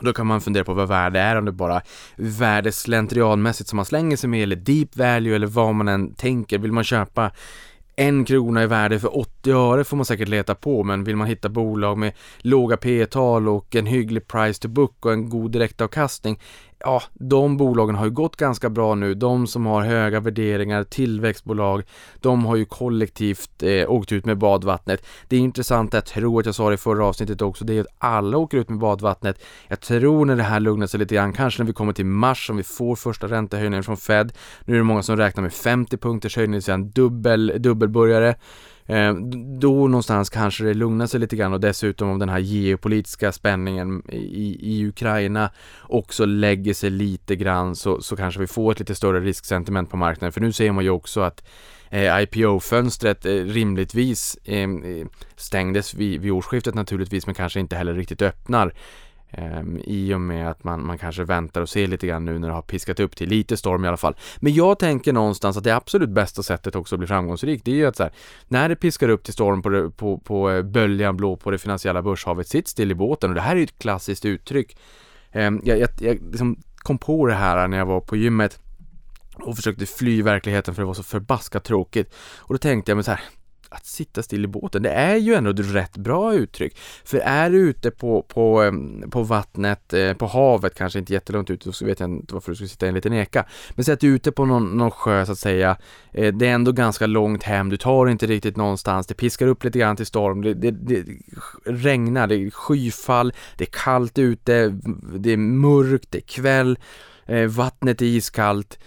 Då 0.00 0.12
kan 0.12 0.26
man 0.26 0.40
fundera 0.40 0.64
på 0.64 0.74
vad 0.74 0.88
värde 0.88 1.20
är, 1.20 1.36
om 1.36 1.44
det 1.44 1.52
bara 1.52 1.82
värde 2.16 2.72
slentrianmässigt 2.72 3.68
som 3.68 3.76
man 3.76 3.84
slänger 3.84 4.16
sig 4.16 4.30
med 4.30 4.42
eller 4.42 4.56
deep 4.56 4.96
value 4.96 5.34
eller 5.34 5.46
vad 5.46 5.74
man 5.74 5.88
än 5.88 6.14
tänker. 6.14 6.58
Vill 6.58 6.72
man 6.72 6.84
köpa 6.84 7.30
en 7.96 8.24
krona 8.24 8.62
i 8.62 8.66
värde 8.66 9.00
för 9.00 9.18
80 9.18 9.52
öre 9.52 9.84
får 9.84 9.96
man 9.96 10.06
säkert 10.06 10.28
leta 10.28 10.54
på, 10.54 10.84
men 10.84 11.04
vill 11.04 11.16
man 11.16 11.26
hitta 11.26 11.48
bolag 11.48 11.98
med 11.98 12.12
låga 12.38 12.76
P 12.76 13.06
tal 13.06 13.48
och 13.48 13.76
en 13.76 13.86
hygglig 13.86 14.28
price 14.28 14.62
to 14.62 14.68
book 14.68 15.06
och 15.06 15.12
en 15.12 15.28
god 15.28 15.50
direktavkastning, 15.50 16.40
ja, 16.86 17.02
de 17.14 17.56
bolagen 17.56 17.94
har 17.94 18.04
ju 18.04 18.10
gått 18.10 18.36
ganska 18.36 18.70
bra 18.70 18.94
nu. 18.94 19.14
De 19.14 19.46
som 19.46 19.66
har 19.66 19.82
höga 19.82 20.20
värderingar, 20.20 20.84
tillväxtbolag, 20.84 21.82
de 22.20 22.44
har 22.44 22.56
ju 22.56 22.64
kollektivt 22.64 23.62
eh, 23.62 23.90
åkt 23.90 24.12
ut 24.12 24.24
med 24.24 24.38
badvattnet. 24.38 25.06
Det 25.28 25.36
är 25.36 25.40
intressant, 25.40 25.94
jag 25.94 26.04
tror 26.04 26.40
att 26.40 26.46
jag 26.46 26.54
sa 26.54 26.68
det 26.68 26.74
i 26.74 26.76
förra 26.76 27.04
avsnittet 27.04 27.42
också, 27.42 27.64
det 27.64 27.74
är 27.74 27.80
att 27.80 27.86
alla 27.98 28.38
åker 28.38 28.58
ut 28.58 28.68
med 28.68 28.78
badvattnet. 28.78 29.42
Jag 29.68 29.80
tror 29.80 30.24
när 30.24 30.36
det 30.36 30.42
här 30.42 30.60
lugnar 30.60 30.86
sig 30.86 31.00
lite 31.00 31.14
grann, 31.14 31.32
kanske 31.32 31.62
när 31.62 31.66
vi 31.66 31.72
kommer 31.72 31.92
till 31.92 32.06
mars, 32.06 32.50
om 32.50 32.56
vi 32.56 32.62
får 32.62 32.96
första 32.96 33.26
räntehöjningen 33.26 33.84
från 33.84 33.96
Fed. 33.96 34.32
Nu 34.64 34.74
är 34.74 34.78
det 34.78 34.84
många 34.84 35.02
som 35.02 35.16
räknar 35.16 35.42
med 35.42 35.52
50 35.52 35.96
punkters 35.96 36.36
höjning, 36.36 36.52
det 36.52 36.56
vill 36.56 36.62
säga 36.62 36.74
en 36.74 36.90
dubbel, 36.90 37.52
dubbelbörjare. 37.58 38.34
Eh, 38.86 39.14
då 39.60 39.88
någonstans 39.88 40.30
kanske 40.30 40.64
det 40.64 40.74
lugnar 40.74 41.06
sig 41.06 41.20
lite 41.20 41.36
grann 41.36 41.52
och 41.52 41.60
dessutom 41.60 42.08
om 42.08 42.18
den 42.18 42.28
här 42.28 42.38
geopolitiska 42.38 43.32
spänningen 43.32 44.02
i, 44.12 44.58
i 44.60 44.88
Ukraina 44.88 45.50
också 45.82 46.24
lägger 46.24 46.74
sig 46.74 46.90
lite 46.90 47.36
grann 47.36 47.76
så, 47.76 48.02
så 48.02 48.16
kanske 48.16 48.40
vi 48.40 48.46
får 48.46 48.72
ett 48.72 48.78
lite 48.78 48.94
större 48.94 49.20
risksentiment 49.20 49.90
på 49.90 49.96
marknaden. 49.96 50.32
För 50.32 50.40
nu 50.40 50.52
ser 50.52 50.72
man 50.72 50.84
ju 50.84 50.90
också 50.90 51.20
att 51.20 51.44
eh, 51.90 52.22
IPO-fönstret 52.22 53.26
eh, 53.26 53.32
rimligtvis 53.32 54.38
eh, 54.44 54.62
eh, 54.62 55.06
stängdes 55.36 55.94
vid, 55.94 56.20
vid 56.20 56.32
årsskiftet 56.32 56.74
naturligtvis 56.74 57.26
men 57.26 57.34
kanske 57.34 57.60
inte 57.60 57.76
heller 57.76 57.94
riktigt 57.94 58.22
öppnar. 58.22 58.72
Um, 59.32 59.80
I 59.84 60.14
och 60.14 60.20
med 60.20 60.50
att 60.50 60.64
man, 60.64 60.86
man 60.86 60.98
kanske 60.98 61.24
väntar 61.24 61.60
och 61.60 61.68
ser 61.68 61.86
lite 61.86 62.06
grann 62.06 62.24
nu 62.24 62.38
när 62.38 62.48
det 62.48 62.54
har 62.54 62.62
piskat 62.62 63.00
upp 63.00 63.16
till 63.16 63.28
lite 63.28 63.56
storm 63.56 63.84
i 63.84 63.88
alla 63.88 63.96
fall. 63.96 64.16
Men 64.36 64.54
jag 64.54 64.78
tänker 64.78 65.12
någonstans 65.12 65.56
att 65.56 65.64
det 65.64 65.76
absolut 65.76 66.10
bästa 66.10 66.42
sättet 66.42 66.76
också 66.76 66.94
att 66.94 66.98
bli 66.98 67.06
framgångsrik, 67.06 67.64
det 67.64 67.70
är 67.70 67.74
ju 67.74 67.86
att 67.86 67.96
så 67.96 68.02
här, 68.02 68.12
när 68.48 68.68
det 68.68 68.76
piskar 68.76 69.08
upp 69.08 69.24
till 69.24 69.32
storm 69.32 69.62
på, 69.62 69.68
det, 69.68 69.90
på, 69.90 70.18
på 70.18 70.50
eh, 70.50 70.62
böljan 70.62 71.16
blå 71.16 71.36
på 71.36 71.50
det 71.50 71.58
finansiella 71.58 72.02
börshavet, 72.02 72.48
sitt 72.48 72.68
still 72.68 72.90
i 72.90 72.94
båten 72.94 73.30
och 73.30 73.34
det 73.34 73.40
här 73.40 73.52
är 73.52 73.56
ju 73.56 73.64
ett 73.64 73.78
klassiskt 73.78 74.24
uttryck. 74.24 74.76
Um, 75.32 75.60
jag 75.64 75.78
jag, 75.78 75.88
jag 76.00 76.18
liksom 76.30 76.56
kom 76.76 76.98
på 76.98 77.26
det 77.26 77.34
här 77.34 77.68
när 77.68 77.78
jag 77.78 77.86
var 77.86 78.00
på 78.00 78.16
gymmet 78.16 78.60
och 79.34 79.56
försökte 79.56 79.86
fly 79.86 80.22
verkligheten 80.22 80.74
för 80.74 80.82
det 80.82 80.86
var 80.86 80.94
så 80.94 81.02
förbaskat 81.02 81.64
tråkigt. 81.64 82.14
Och 82.36 82.54
då 82.54 82.58
tänkte 82.58 82.90
jag 82.90 82.96
mig 82.96 83.04
så 83.04 83.10
här, 83.10 83.20
att 83.68 83.86
sitta 83.86 84.22
still 84.22 84.44
i 84.44 84.48
båten, 84.48 84.82
det 84.82 84.90
är 84.90 85.16
ju 85.16 85.34
ändå 85.34 85.50
ett 85.50 85.74
rätt 85.74 85.96
bra 85.96 86.34
uttryck. 86.34 86.78
För 87.04 87.18
är 87.18 87.50
du 87.50 87.58
ute 87.58 87.90
på, 87.90 88.22
på, 88.22 88.72
på 89.10 89.22
vattnet, 89.22 89.92
eh, 89.92 90.12
på 90.12 90.26
havet, 90.26 90.74
kanske 90.74 90.98
inte 90.98 91.12
jättelångt 91.12 91.50
ute, 91.50 91.72
så 91.72 91.86
vet 91.86 92.00
jag 92.00 92.10
inte 92.10 92.34
varför 92.34 92.52
du 92.52 92.56
skulle 92.56 92.68
sitta 92.68 92.86
i 92.86 92.88
en 92.88 92.94
liten 92.94 93.12
eka. 93.12 93.46
Men 93.74 93.84
säg 93.84 93.94
att 93.94 94.00
du 94.00 94.10
är 94.10 94.14
ute 94.14 94.32
på 94.32 94.44
någon, 94.44 94.78
någon 94.78 94.90
sjö 94.90 95.26
så 95.26 95.32
att 95.32 95.38
säga, 95.38 95.76
eh, 96.12 96.34
det 96.34 96.46
är 96.46 96.54
ändå 96.54 96.72
ganska 96.72 97.06
långt 97.06 97.42
hem, 97.42 97.68
du 97.68 97.76
tar 97.76 98.06
inte 98.06 98.26
riktigt 98.26 98.56
någonstans, 98.56 99.06
det 99.06 99.14
piskar 99.14 99.46
upp 99.46 99.64
lite 99.64 99.78
grann 99.78 99.96
till 99.96 100.06
storm, 100.06 100.42
det, 100.42 100.54
det, 100.54 100.70
det 100.70 101.04
regnar, 101.64 102.26
det 102.26 102.34
är 102.34 102.50
skyfall, 102.50 103.32
det 103.56 103.64
är 103.64 103.84
kallt 103.84 104.18
ute, 104.18 104.68
det 105.18 105.32
är 105.32 105.36
mörkt, 105.36 106.10
det 106.10 106.18
är 106.18 106.22
kväll, 106.22 106.78
eh, 107.26 107.46
vattnet 107.46 108.02
är 108.02 108.06
iskallt 108.06 108.78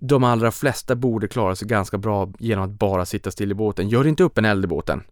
de 0.00 0.24
allra 0.24 0.50
flesta 0.50 0.96
borde 0.96 1.28
klara 1.28 1.56
sig 1.56 1.68
ganska 1.68 1.98
bra 1.98 2.32
genom 2.38 2.64
att 2.64 2.70
bara 2.70 3.06
sitta 3.06 3.30
still 3.30 3.50
i 3.50 3.54
båten. 3.54 3.88
Gör 3.88 4.06
inte 4.06 4.22
upp 4.22 4.38
en 4.38 4.44
eld 4.44 4.64
i 4.64 4.68
båten. 4.68 5.02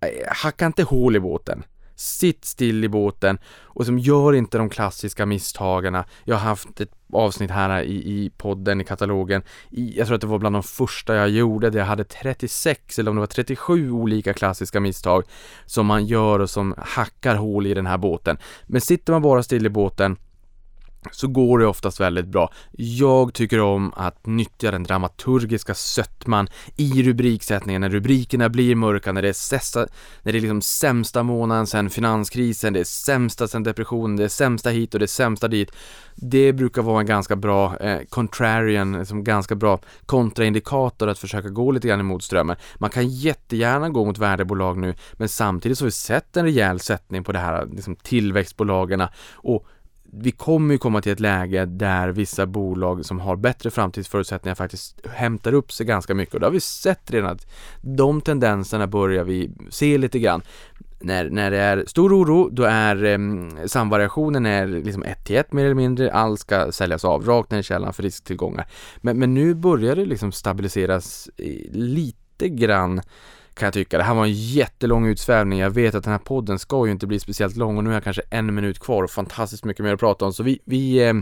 Äh, 0.00 0.08
hacka 0.36 0.66
inte 0.66 0.82
hål 0.82 1.16
i 1.16 1.20
båten. 1.20 1.64
Sitt 1.96 2.44
still 2.44 2.84
i 2.84 2.88
båten 2.88 3.38
och 3.62 3.86
som 3.86 3.98
gör 3.98 4.32
inte 4.32 4.58
de 4.58 4.70
klassiska 4.70 5.26
misstagarna. 5.26 6.04
Jag 6.24 6.36
har 6.36 6.48
haft 6.48 6.80
ett 6.80 6.92
avsnitt 7.12 7.50
här 7.50 7.82
i, 7.82 7.94
i 7.94 8.30
podden, 8.36 8.80
i 8.80 8.84
katalogen. 8.84 9.42
I, 9.70 9.98
jag 9.98 10.06
tror 10.06 10.14
att 10.14 10.20
det 10.20 10.26
var 10.26 10.38
bland 10.38 10.54
de 10.54 10.62
första 10.62 11.14
jag 11.14 11.28
gjorde, 11.28 11.70
där 11.70 11.78
jag 11.78 11.86
hade 11.86 12.04
36 12.04 12.98
eller 12.98 13.10
om 13.10 13.16
det 13.16 13.20
var 13.20 13.26
37 13.26 13.90
olika 13.90 14.34
klassiska 14.34 14.80
misstag 14.80 15.24
som 15.66 15.86
man 15.86 16.06
gör 16.06 16.38
och 16.38 16.50
som 16.50 16.74
hackar 16.78 17.34
hål 17.34 17.66
i 17.66 17.74
den 17.74 17.86
här 17.86 17.98
båten. 17.98 18.38
Men 18.66 18.80
sitter 18.80 19.12
man 19.12 19.22
bara 19.22 19.42
still 19.42 19.66
i 19.66 19.70
båten 19.70 20.16
så 21.12 21.28
går 21.28 21.58
det 21.58 21.66
oftast 21.66 22.00
väldigt 22.00 22.26
bra. 22.26 22.52
Jag 22.72 23.34
tycker 23.34 23.60
om 23.60 23.92
att 23.96 24.26
nyttja 24.26 24.70
den 24.70 24.82
dramaturgiska 24.82 25.74
sötman 25.74 26.48
i 26.76 27.02
rubriksättningen, 27.02 27.80
när 27.80 27.88
rubrikerna 27.88 28.48
blir 28.48 28.74
mörka, 28.74 29.12
när 29.12 29.22
det 29.22 29.28
är, 29.28 29.32
sessa, 29.32 29.86
när 30.22 30.32
det 30.32 30.38
är 30.38 30.40
liksom 30.40 30.62
sämsta 30.62 31.22
månaden 31.22 31.66
sedan 31.66 31.90
finanskrisen, 31.90 32.72
det 32.72 32.80
är 32.80 32.84
sämsta 32.84 33.48
sedan 33.48 33.62
depressionen, 33.62 34.16
det 34.16 34.24
är 34.24 34.28
sämsta 34.28 34.70
hit 34.70 34.94
och 34.94 35.00
det 35.00 35.04
är 35.04 35.06
sämsta 35.06 35.48
dit. 35.48 35.70
Det 36.14 36.52
brukar 36.52 36.82
vara 36.82 37.00
en 37.00 37.06
ganska 37.06 37.36
bra 37.36 37.76
eh, 37.76 38.00
contrarian, 38.08 38.98
liksom 38.98 39.24
ganska 39.24 39.54
bra 39.54 39.80
kontraindikator 40.06 41.08
att 41.08 41.18
försöka 41.18 41.48
gå 41.48 41.70
lite 41.70 41.88
grann 41.88 42.00
emot 42.00 42.22
strömmen. 42.22 42.56
Man 42.78 42.90
kan 42.90 43.08
jättegärna 43.08 43.88
gå 43.88 44.04
mot 44.04 44.18
värdebolag 44.18 44.78
nu, 44.78 44.94
men 45.12 45.28
samtidigt 45.28 45.78
så 45.78 45.84
har 45.84 45.86
vi 45.86 45.92
sett 45.92 46.36
en 46.36 46.44
rejäl 46.44 46.80
sättning 46.80 47.24
på 47.24 47.32
det 47.32 47.38
här 47.38 47.66
liksom 47.66 47.96
tillväxtbolagen 47.96 49.02
och 49.32 49.66
vi 50.18 50.30
kommer 50.30 50.74
ju 50.74 50.78
komma 50.78 51.02
till 51.02 51.12
ett 51.12 51.20
läge 51.20 51.64
där 51.64 52.08
vissa 52.08 52.46
bolag 52.46 53.04
som 53.04 53.20
har 53.20 53.36
bättre 53.36 53.70
framtidsförutsättningar 53.70 54.54
faktiskt 54.54 55.06
hämtar 55.06 55.52
upp 55.52 55.72
sig 55.72 55.86
ganska 55.86 56.14
mycket 56.14 56.34
och 56.34 56.40
det 56.40 56.46
har 56.46 56.52
vi 56.52 56.60
sett 56.60 57.10
redan 57.10 57.30
att 57.30 57.46
de 57.80 58.20
tendenserna 58.20 58.86
börjar 58.86 59.24
vi 59.24 59.50
se 59.70 59.98
lite 59.98 60.18
grann. 60.18 60.42
När, 61.00 61.30
när 61.30 61.50
det 61.50 61.58
är 61.58 61.84
stor 61.86 62.22
oro, 62.22 62.48
då 62.48 62.62
är 62.62 63.04
eh, 63.04 63.18
samvariationen 63.66 64.46
är 64.46 64.66
liksom 64.66 65.02
1 65.02 65.24
till 65.24 65.36
1 65.36 65.52
mer 65.52 65.64
eller 65.64 65.74
mindre, 65.74 66.12
allt 66.12 66.40
ska 66.40 66.72
säljas 66.72 67.04
av 67.04 67.24
rakt 67.24 67.50
ner 67.50 67.58
i 67.58 67.62
källan 67.62 67.92
för 67.92 68.02
risktillgångar. 68.02 68.66
Men, 68.96 69.18
men 69.18 69.34
nu 69.34 69.54
börjar 69.54 69.96
det 69.96 70.04
liksom 70.04 70.32
stabiliseras 70.32 71.30
lite 71.72 72.48
grann 72.48 73.00
kan 73.56 73.66
jag 73.66 73.74
tycka. 73.74 73.98
Det 73.98 74.04
här 74.04 74.14
var 74.14 74.24
en 74.24 74.32
jättelång 74.32 75.06
utsvävning. 75.06 75.58
Jag 75.58 75.70
vet 75.70 75.94
att 75.94 76.04
den 76.04 76.12
här 76.12 76.18
podden 76.18 76.58
ska 76.58 76.86
ju 76.86 76.92
inte 76.92 77.06
bli 77.06 77.20
speciellt 77.20 77.56
lång 77.56 77.76
och 77.76 77.84
nu 77.84 77.90
har 77.90 77.94
jag 77.94 78.04
kanske 78.04 78.22
en 78.30 78.54
minut 78.54 78.78
kvar 78.78 79.02
och 79.02 79.10
fantastiskt 79.10 79.64
mycket 79.64 79.84
mer 79.84 79.94
att 79.94 80.00
prata 80.00 80.24
om. 80.24 80.32
Så 80.32 80.42
vi, 80.42 80.58
vi, 80.64 81.08
eh, 81.08 81.14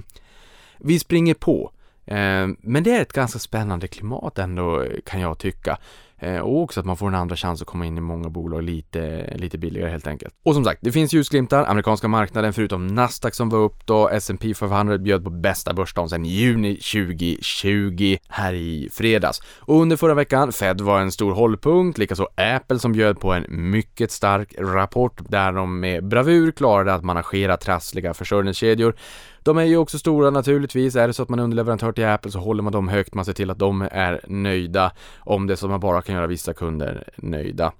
vi 0.79 0.99
springer 0.99 1.35
på. 1.35 1.71
Eh, 2.07 2.49
men 2.59 2.83
det 2.83 2.91
är 2.91 3.03
ett 3.03 3.13
ganska 3.13 3.39
spännande 3.39 3.89
klimat 3.89 4.39
ändå 4.39 4.85
kan 5.05 5.21
jag 5.21 5.39
tycka. 5.39 5.79
Eh, 6.19 6.39
och 6.39 6.63
också 6.63 6.81
att 6.81 6.87
man 6.87 6.97
får 6.97 7.09
en 7.09 7.15
andra 7.15 7.37
chans 7.37 7.63
att 7.63 7.67
komma 7.67 7.87
in 7.87 7.99
i 7.99 8.01
många 8.01 8.29
bolag 8.29 8.63
lite, 8.63 9.33
lite 9.37 9.59
billigare 9.59 9.91
helt 9.91 10.07
enkelt. 10.07 10.35
Och 10.45 10.55
som 10.55 10.65
sagt, 10.65 10.79
det 10.83 10.93
finns 10.93 11.13
ljusglimtar. 11.13 11.65
Amerikanska 11.65 12.09
marknaden, 12.09 12.53
förutom 12.53 12.87
Nasdaq 12.87 13.35
som 13.35 13.49
var 13.49 13.59
upp 13.59 13.87
då, 13.87 14.09
S&P 14.09 14.55
500 14.55 14.99
bjöd 14.99 15.25
på 15.25 15.31
bästa 15.31 15.75
börsdagen 15.75 16.09
sedan 16.09 16.25
juni 16.25 16.77
2020 16.77 18.17
här 18.29 18.55
i 18.55 18.89
fredags. 18.93 19.43
Och 19.59 19.81
under 19.81 19.97
förra 19.97 20.15
veckan, 20.15 20.53
Fed 20.53 20.81
var 20.81 21.01
en 21.01 21.13
stor 21.13 21.33
hållpunkt, 21.33 21.99
likaså 21.99 22.29
Apple 22.37 22.79
som 22.79 22.93
bjöd 22.93 23.21
på 23.21 23.33
en 23.33 23.47
mycket 23.49 24.11
stark 24.11 24.55
rapport 24.59 25.21
där 25.29 25.53
de 25.53 25.81
med 25.81 26.09
bravur 26.09 26.53
klarade 26.53 26.95
att 26.95 27.05
managera 27.05 27.57
trassliga 27.57 28.15
försörjningskedjor 28.15 28.95
de 29.45 29.59
är 29.59 29.65
ju 29.65 29.77
också 29.77 29.99
stora 29.99 30.31
naturligtvis. 30.31 30.97
Är 30.97 31.07
det 31.07 31.15
så 31.15 31.23
att 31.23 31.29
man 31.29 31.39
är 31.39 31.43
underleverantör 31.43 31.93
till 31.93 32.05
Apple 32.05 32.31
så 32.31 32.39
håller 32.39 32.63
man 32.63 32.73
dem 32.73 32.89
högt. 32.89 33.15
Man 33.15 33.25
ser 33.25 33.33
till 33.33 33.51
att 33.51 33.59
de 33.59 33.89
är 33.91 34.21
nöjda. 34.29 34.93
Om 35.19 35.47
det 35.47 35.55
är 35.55 35.57
så 35.57 35.67
att 35.67 35.71
man 35.71 35.81
bara 35.81 36.03
kan 36.03 36.15
göra 36.15 36.27
vissa 36.27 36.55
kunder 36.55 37.09
nöjda. 37.17 37.73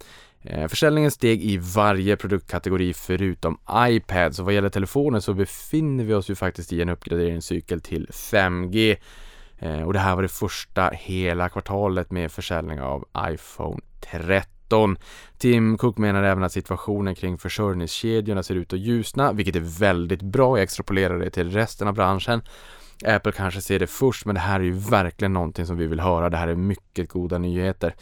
Eh, 0.43 0.69
försäljningen 0.69 1.11
steg 1.11 1.43
i 1.43 1.57
varje 1.57 2.17
produktkategori 2.17 2.95
förutom 2.95 3.59
iPad. 3.73 4.35
Så 4.35 4.43
vad 4.43 4.55
gäller 4.55 4.69
telefoner 4.69 5.21
så 5.21 5.35
befinner 5.35 6.05
vi 6.05 6.15
oss 6.15 6.31
ju 6.31 6.35
faktiskt 6.35 6.73
i 6.73 6.83
en 6.83 6.89
uppgraderingscykel 6.89 7.81
till 7.81 8.09
5G. 8.13 8.97
Eh, 9.59 9.83
och 9.83 9.93
det 9.93 9.99
här 9.99 10.15
var 10.15 10.23
det 10.23 10.29
första 10.29 10.91
hela 10.91 11.49
kvartalet 11.49 12.11
med 12.11 12.33
försäljning 12.33 12.81
av 12.81 13.05
iPhone 13.33 13.81
13. 14.01 14.54
2019. 14.69 14.97
Tim 15.39 15.79
Cook 15.79 15.99
menar 15.99 16.23
även 16.23 16.45
att 16.45 16.53
situationen 16.53 17.15
kring 17.15 17.39
försörjningskedjorna 17.39 18.43
ser 18.43 18.55
ut 18.55 18.73
att 18.73 18.79
ljusna, 18.79 19.33
vilket 19.33 19.57
är 19.57 19.79
väldigt 19.79 20.23
bra. 20.23 20.59
Jag 20.59 20.63
extrapolerar 20.63 21.19
det 21.19 21.31
till 21.31 21.51
resten 21.51 21.89
av 21.89 21.95
branschen. 21.95 22.43
Apple 23.05 23.33
kanske 23.33 23.61
ser 23.61 23.79
det 23.79 23.87
först, 23.87 24.27
men 24.27 24.35
det 24.35 24.41
här 24.41 24.61
är 24.61 24.65
ju 24.65 24.73
verkligen 24.73 25.33
någonting 25.33 25.67
som 25.67 25.77
vi 25.77 25.87
vill 25.87 26.01
höra. 26.01 26.31
Det 26.31 26.37
här 26.37 26.49
är 26.49 26.55
mycket 26.55 27.09
goda 27.09 27.39
nyheter. 27.39 27.95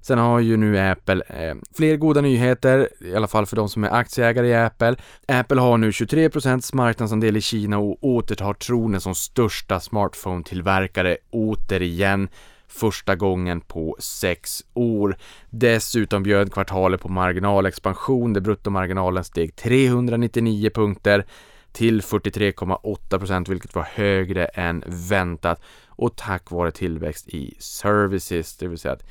Sen 0.00 0.18
har 0.18 0.40
ju 0.40 0.56
nu 0.56 0.78
Apple 0.78 1.22
eh, 1.26 1.54
fler 1.76 1.96
goda 1.96 2.20
nyheter, 2.20 2.88
i 3.00 3.14
alla 3.14 3.28
fall 3.28 3.46
för 3.46 3.56
de 3.56 3.68
som 3.68 3.84
är 3.84 3.90
aktieägare 3.90 4.48
i 4.48 4.54
Apple. 4.54 4.96
Apple 5.28 5.60
har 5.60 5.78
nu 5.78 5.90
23% 5.90 6.74
marknadsandel 6.74 7.36
i 7.36 7.40
Kina 7.40 7.78
och 7.78 8.04
återtar 8.04 8.54
tronen 8.54 9.00
som 9.00 9.14
största 9.14 9.78
smartphone-tillverkare 9.78 11.16
återigen 11.30 12.28
första 12.72 13.16
gången 13.16 13.60
på 13.60 13.96
sex 13.98 14.64
år. 14.74 15.16
Dessutom 15.50 16.22
bjöd 16.22 16.52
kvartalet 16.52 17.00
på 17.00 17.08
marginalexpansion 17.08 18.32
där 18.32 18.40
bruttomarginalen 18.40 19.24
steg 19.24 19.56
399 19.56 20.70
punkter 20.74 21.26
till 21.72 22.00
43,8% 22.00 23.50
vilket 23.50 23.74
var 23.74 23.82
högre 23.94 24.44
än 24.44 24.84
väntat 24.86 25.62
och 25.86 26.16
tack 26.16 26.50
vare 26.50 26.70
tillväxt 26.70 27.28
i 27.28 27.56
services, 27.58 28.56
det 28.56 28.68
vill 28.68 28.78
säga 28.78 28.94
att 28.94 29.04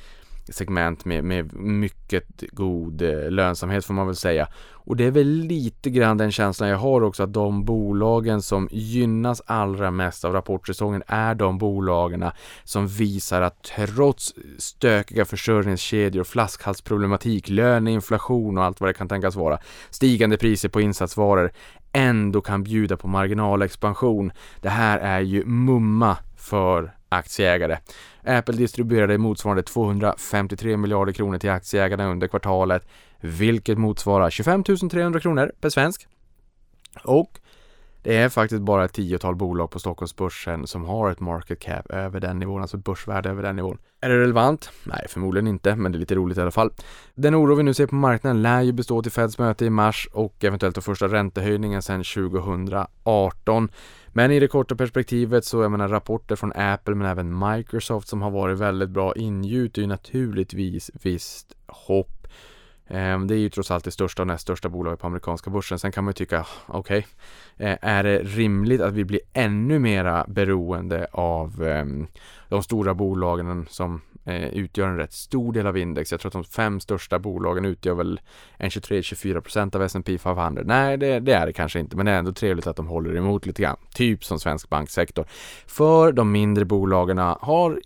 segment 0.48 1.04
med, 1.04 1.24
med 1.24 1.54
mycket 1.54 2.42
god 2.52 3.02
eh, 3.02 3.30
lönsamhet 3.30 3.84
får 3.84 3.94
man 3.94 4.06
väl 4.06 4.16
säga. 4.16 4.48
Och 4.84 4.96
det 4.96 5.04
är 5.04 5.10
väl 5.10 5.28
lite 5.28 5.90
grann 5.90 6.18
den 6.18 6.32
känslan 6.32 6.68
jag 6.68 6.78
har 6.78 7.02
också 7.02 7.22
att 7.22 7.32
de 7.32 7.64
bolagen 7.64 8.42
som 8.42 8.68
gynnas 8.70 9.42
allra 9.46 9.90
mest 9.90 10.24
av 10.24 10.32
rapportsäsongen 10.32 11.02
är 11.06 11.34
de 11.34 11.58
bolagen 11.58 12.24
som 12.64 12.86
visar 12.86 13.42
att 13.42 13.62
trots 13.62 14.34
stökiga 14.58 15.24
försörjningskedjor, 15.24 16.24
flaskhalsproblematik, 16.24 17.48
löneinflation 17.48 18.58
och 18.58 18.64
allt 18.64 18.80
vad 18.80 18.90
det 18.90 18.94
kan 18.94 19.08
tänkas 19.08 19.36
vara, 19.36 19.58
stigande 19.90 20.36
priser 20.38 20.68
på 20.68 20.80
insatsvaror, 20.80 21.52
ändå 21.92 22.40
kan 22.40 22.62
bjuda 22.62 22.96
på 22.96 23.08
marginalexpansion. 23.08 24.32
Det 24.60 24.68
här 24.68 24.98
är 24.98 25.20
ju 25.20 25.44
mumma 25.44 26.16
för 26.36 26.92
aktieägare. 27.12 27.78
Apple 28.24 28.56
distribuerade 28.56 29.18
motsvarande 29.18 29.62
253 29.62 30.76
miljarder 30.76 31.12
kronor 31.12 31.38
till 31.38 31.50
aktieägarna 31.50 32.06
under 32.06 32.28
kvartalet, 32.28 32.86
vilket 33.20 33.78
motsvarar 33.78 34.30
25 34.30 34.64
300 34.64 35.20
kronor 35.20 35.52
per 35.60 35.70
svensk. 35.70 36.06
Och 37.04 37.38
det 38.02 38.16
är 38.16 38.28
faktiskt 38.28 38.62
bara 38.62 38.84
ett 38.84 38.92
tiotal 38.92 39.36
bolag 39.36 39.70
på 39.70 39.78
Stockholmsbörsen 39.78 40.66
som 40.66 40.84
har 40.84 41.10
ett 41.10 41.20
market 41.20 41.60
cap 41.60 41.90
över 41.90 42.20
den 42.20 42.38
nivån, 42.38 42.62
alltså 42.62 42.76
börsvärde 42.76 43.30
över 43.30 43.42
den 43.42 43.56
nivån. 43.56 43.78
Är 44.00 44.08
det 44.08 44.18
relevant? 44.18 44.70
Nej, 44.84 45.06
förmodligen 45.08 45.46
inte, 45.46 45.76
men 45.76 45.92
det 45.92 45.98
är 45.98 46.00
lite 46.00 46.14
roligt 46.14 46.38
i 46.38 46.40
alla 46.40 46.50
fall. 46.50 46.72
Den 47.14 47.34
oro 47.34 47.54
vi 47.54 47.62
nu 47.62 47.74
ser 47.74 47.86
på 47.86 47.94
marknaden 47.94 48.42
lär 48.42 48.60
ju 48.60 48.72
bestå 48.72 49.02
till 49.02 49.12
Feds 49.12 49.38
möte 49.38 49.64
i 49.64 49.70
mars 49.70 50.08
och 50.12 50.44
eventuellt 50.44 50.74
den 50.74 50.82
första 50.82 51.08
räntehöjningen 51.08 51.82
sedan 51.82 52.04
2018. 52.04 53.68
Men 54.08 54.30
i 54.30 54.40
det 54.40 54.48
korta 54.48 54.76
perspektivet 54.76 55.44
så, 55.44 55.62
jag 55.62 55.70
menar 55.70 55.88
rapporter 55.88 56.36
från 56.36 56.52
Apple 56.52 56.94
men 56.94 57.06
även 57.06 57.38
Microsoft 57.38 58.08
som 58.08 58.22
har 58.22 58.30
varit 58.30 58.58
väldigt 58.58 58.90
bra 58.90 59.16
ingjuter 59.16 59.82
ju 59.82 59.88
naturligtvis 59.88 60.90
visst 61.02 61.56
hopp. 61.66 62.21
Ehm, 62.88 63.26
det 63.26 63.34
är 63.34 63.38
ju 63.38 63.48
trots 63.48 63.70
allt 63.70 63.84
det 63.84 63.90
största 63.90 64.22
och 64.22 64.26
näst 64.26 64.42
största 64.42 64.68
bolaget 64.68 65.00
på 65.00 65.06
amerikanska 65.06 65.50
börsen. 65.50 65.78
Sen 65.78 65.92
kan 65.92 66.04
man 66.04 66.10
ju 66.10 66.14
tycka, 66.14 66.46
okej, 66.66 67.06
okay, 67.56 67.76
är 67.80 68.02
det 68.02 68.18
rimligt 68.18 68.80
att 68.80 68.94
vi 68.94 69.04
blir 69.04 69.20
ännu 69.32 69.78
mera 69.78 70.24
beroende 70.28 71.06
av 71.12 71.62
ehm, 71.62 72.06
de 72.48 72.62
stora 72.62 72.94
bolagen 72.94 73.66
som 73.70 74.00
eh, 74.24 74.48
utgör 74.48 74.88
en 74.88 74.96
rätt 74.96 75.12
stor 75.12 75.52
del 75.52 75.66
av 75.66 75.78
index. 75.78 76.10
Jag 76.10 76.20
tror 76.20 76.28
att 76.28 76.32
de 76.32 76.44
fem 76.44 76.80
största 76.80 77.18
bolagen 77.18 77.64
utgör 77.64 77.94
väl 77.94 78.20
en 78.56 78.70
23-24% 78.70 79.76
av 79.76 79.82
S&P 79.82 80.18
500. 80.18 80.62
Nej, 80.66 80.96
det, 80.96 81.20
det, 81.20 81.32
är 81.32 81.46
det 81.46 81.52
kanske 81.52 81.80
inte, 81.80 81.96
men 81.96 82.06
det 82.06 82.12
är 82.12 82.18
ändå 82.18 82.32
trevligt 82.32 82.66
att 82.66 82.76
de 82.76 82.86
håller 82.86 83.16
emot 83.16 83.46
lite 83.46 83.62
grann. 83.62 83.76
Typ 83.94 84.24
som 84.24 84.38
svensk 84.38 84.68
banksektor. 84.68 85.26
För 85.66 86.12
de 86.12 86.32
mindre 86.32 86.64
bolagen 86.64 87.18
har 87.18 87.80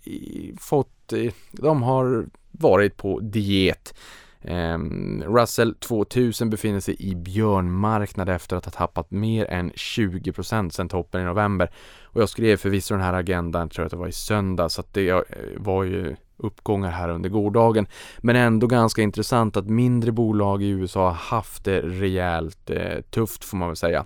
fått, 0.59 1.13
eh, 1.13 1.33
de 1.51 1.83
har 1.83 2.25
varit 2.51 2.97
på 2.97 3.19
diet. 3.19 3.93
Ehm, 4.41 5.23
Russell 5.27 5.75
2000 5.75 6.49
befinner 6.49 6.79
sig 6.79 6.95
i 6.99 7.15
björnmarknad 7.15 8.29
efter 8.29 8.55
att 8.55 8.65
ha 8.65 8.71
tappat 8.71 9.11
mer 9.11 9.45
än 9.45 9.71
20% 9.71 10.69
sedan 10.69 10.89
toppen 10.89 11.21
i 11.21 11.25
november. 11.25 11.71
Och 12.03 12.21
jag 12.21 12.29
skrev 12.29 12.57
förvisso 12.57 12.93
den 12.93 13.03
här 13.03 13.13
agendan, 13.13 13.69
tror 13.69 13.83
jag 13.83 13.85
att 13.85 13.91
det 13.91 13.97
var 13.97 14.07
i 14.07 14.11
söndag, 14.11 14.69
så 14.69 14.81
att 14.81 14.93
det 14.93 15.09
eh, 15.09 15.21
var 15.57 15.83
ju 15.83 16.15
uppgångar 16.37 16.91
här 16.91 17.09
under 17.09 17.29
gårdagen. 17.29 17.87
Men 18.17 18.35
ändå 18.35 18.67
ganska 18.67 19.01
intressant 19.01 19.57
att 19.57 19.69
mindre 19.69 20.11
bolag 20.11 20.63
i 20.63 20.67
USA 20.67 21.05
har 21.05 21.37
haft 21.37 21.63
det 21.63 21.81
rejält 21.81 22.69
eh, 22.69 23.01
tufft 23.01 23.43
får 23.43 23.57
man 23.57 23.69
väl 23.69 23.75
säga. 23.75 24.05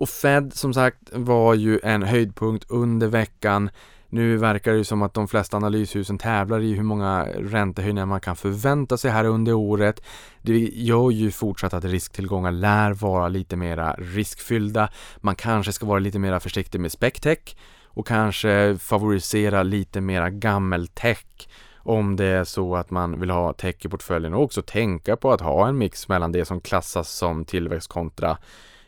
Och 0.00 0.08
Fed 0.08 0.52
som 0.54 0.74
sagt 0.74 1.10
var 1.12 1.54
ju 1.54 1.80
en 1.82 2.02
höjdpunkt 2.02 2.64
under 2.68 3.06
veckan. 3.06 3.70
Nu 4.12 4.36
verkar 4.36 4.72
det 4.72 4.78
ju 4.78 4.84
som 4.84 5.02
att 5.02 5.14
de 5.14 5.28
flesta 5.28 5.56
analyshusen 5.56 6.18
tävlar 6.18 6.60
i 6.60 6.74
hur 6.74 6.82
många 6.82 7.24
räntehöjningar 7.24 8.06
man 8.06 8.20
kan 8.20 8.36
förvänta 8.36 8.96
sig 8.96 9.10
här 9.10 9.24
under 9.24 9.54
året. 9.54 10.02
Det 10.42 10.58
gör 10.58 11.10
ju 11.10 11.30
fortsatt 11.30 11.74
att 11.74 11.84
risktillgångar 11.84 12.52
lär 12.52 12.92
vara 12.92 13.28
lite 13.28 13.56
mera 13.56 13.92
riskfyllda. 13.98 14.88
Man 15.16 15.34
kanske 15.34 15.72
ska 15.72 15.86
vara 15.86 15.98
lite 15.98 16.18
mera 16.18 16.40
försiktig 16.40 16.80
med 16.80 16.92
spectech 16.92 17.56
och 17.84 18.06
kanske 18.06 18.76
favorisera 18.80 19.62
lite 19.62 20.00
mera 20.00 20.30
gammeltech 20.30 21.48
om 21.82 22.16
det 22.16 22.26
är 22.26 22.44
så 22.44 22.76
att 22.76 22.90
man 22.90 23.20
vill 23.20 23.30
ha 23.30 23.52
tech 23.52 23.76
i 23.80 23.88
portföljen 23.88 24.34
och 24.34 24.42
också 24.42 24.62
tänka 24.62 25.16
på 25.16 25.32
att 25.32 25.40
ha 25.40 25.68
en 25.68 25.78
mix 25.78 26.08
mellan 26.08 26.32
det 26.32 26.44
som 26.44 26.60
klassas 26.60 27.10
som 27.10 27.44
tillväxt 27.44 27.88
kontra 27.88 28.38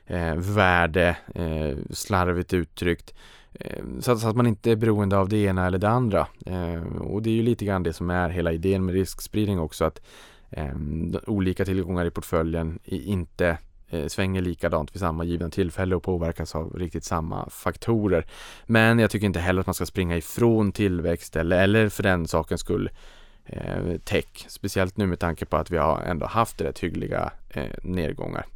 eh, 0.07 0.35
värde, 0.35 1.17
eh, 1.35 1.77
slarvigt 1.91 2.53
uttryckt. 2.53 3.15
Eh, 3.55 3.85
så, 4.01 4.13
att, 4.13 4.37
man 4.37 4.47
inte 4.47 4.71
är 4.71 4.77
beroende 4.77 5.19
av 5.19 5.29
det 5.29 5.37
ena 5.37 5.67
eller 5.67 5.79
det 5.79 5.89
andra. 5.89 6.27
Eh, 6.47 7.01
och 7.01 7.23
det 7.23 7.31
är 7.31 7.35
ju 7.35 7.43
lite 7.43 7.65
grann 7.65 7.83
det 7.83 7.93
som 7.93 8.11
är 8.11 8.29
hela 8.29 8.53
idén 8.53 8.85
med 8.85 8.95
riskspridning 8.95 9.59
också 9.59 9.85
att 9.85 10.01
eh, 10.51 10.75
olika 11.27 11.65
tillgångar 11.65 12.05
i 12.05 12.11
portföljen 12.11 12.79
inte 12.85 13.59
eh, 13.89 14.07
svänger 14.07 14.43
likadant 14.43 14.95
vid 14.95 15.01
samma 15.01 15.25
givna 15.25 15.51
tillfälle 15.51 15.97
och 15.97 16.03
påverkas 16.03 16.55
av 16.55 16.79
riktigt 16.79 17.05
samma 17.05 17.51
faktorer. 17.51 18.27
Men 18.67 18.99
jag 18.99 19.11
tycker 19.11 19.27
inte 19.27 19.41
heller 19.41 19.61
att 19.61 19.67
man 19.67 19.75
ska 19.75 19.87
springa 19.87 20.17
ifrån 20.17 20.73
tillväxt 20.73 21.37
eller, 21.37 21.63
eller 21.63 21.89
för 21.89 22.03
den 22.03 22.29
sakens 22.29 22.61
skull 22.61 22.91
eh, 23.45 23.97
tech, 24.05 24.47
speciellt 24.49 24.97
nu 24.97 25.07
med 25.07 25.19
tanke 25.19 25.47
på 25.47 25.57
att 25.57 25.71
vi 25.71 25.77
har 25.77 26.01
ändå 26.03 26.27
haft 26.27 26.61
rätt 26.61 26.79
hyggliga 26.79 27.33
eh, 27.51 27.71
nedgångar. 27.83 28.47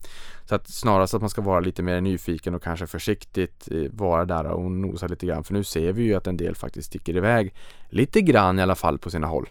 Så 0.49 0.55
att 0.55 0.69
snarast 0.69 1.15
att 1.15 1.21
man 1.21 1.31
ska 1.31 1.43
vara 1.43 1.61
lite 1.61 1.83
mer 1.83 2.01
nyfiken 2.01 2.55
och 2.55 2.63
kanske 2.63 2.87
försiktigt 2.87 3.69
eh, 3.71 3.91
vara 3.91 4.25
där 4.25 4.45
och 4.45 4.71
nosa 4.71 5.07
lite 5.07 5.27
grann. 5.27 5.45
För 5.45 5.55
nu 5.55 5.65
ser 5.65 5.93
vi 5.93 6.03
ju 6.03 6.15
att 6.15 6.27
en 6.27 6.37
del 6.37 6.55
faktiskt 6.55 6.89
sticker 6.89 7.17
iväg 7.17 7.55
lite 7.89 8.21
grann 8.21 8.59
i 8.59 8.63
alla 8.63 8.75
fall 8.75 8.99
på 8.99 9.11
sina 9.11 9.27
håll. 9.27 9.49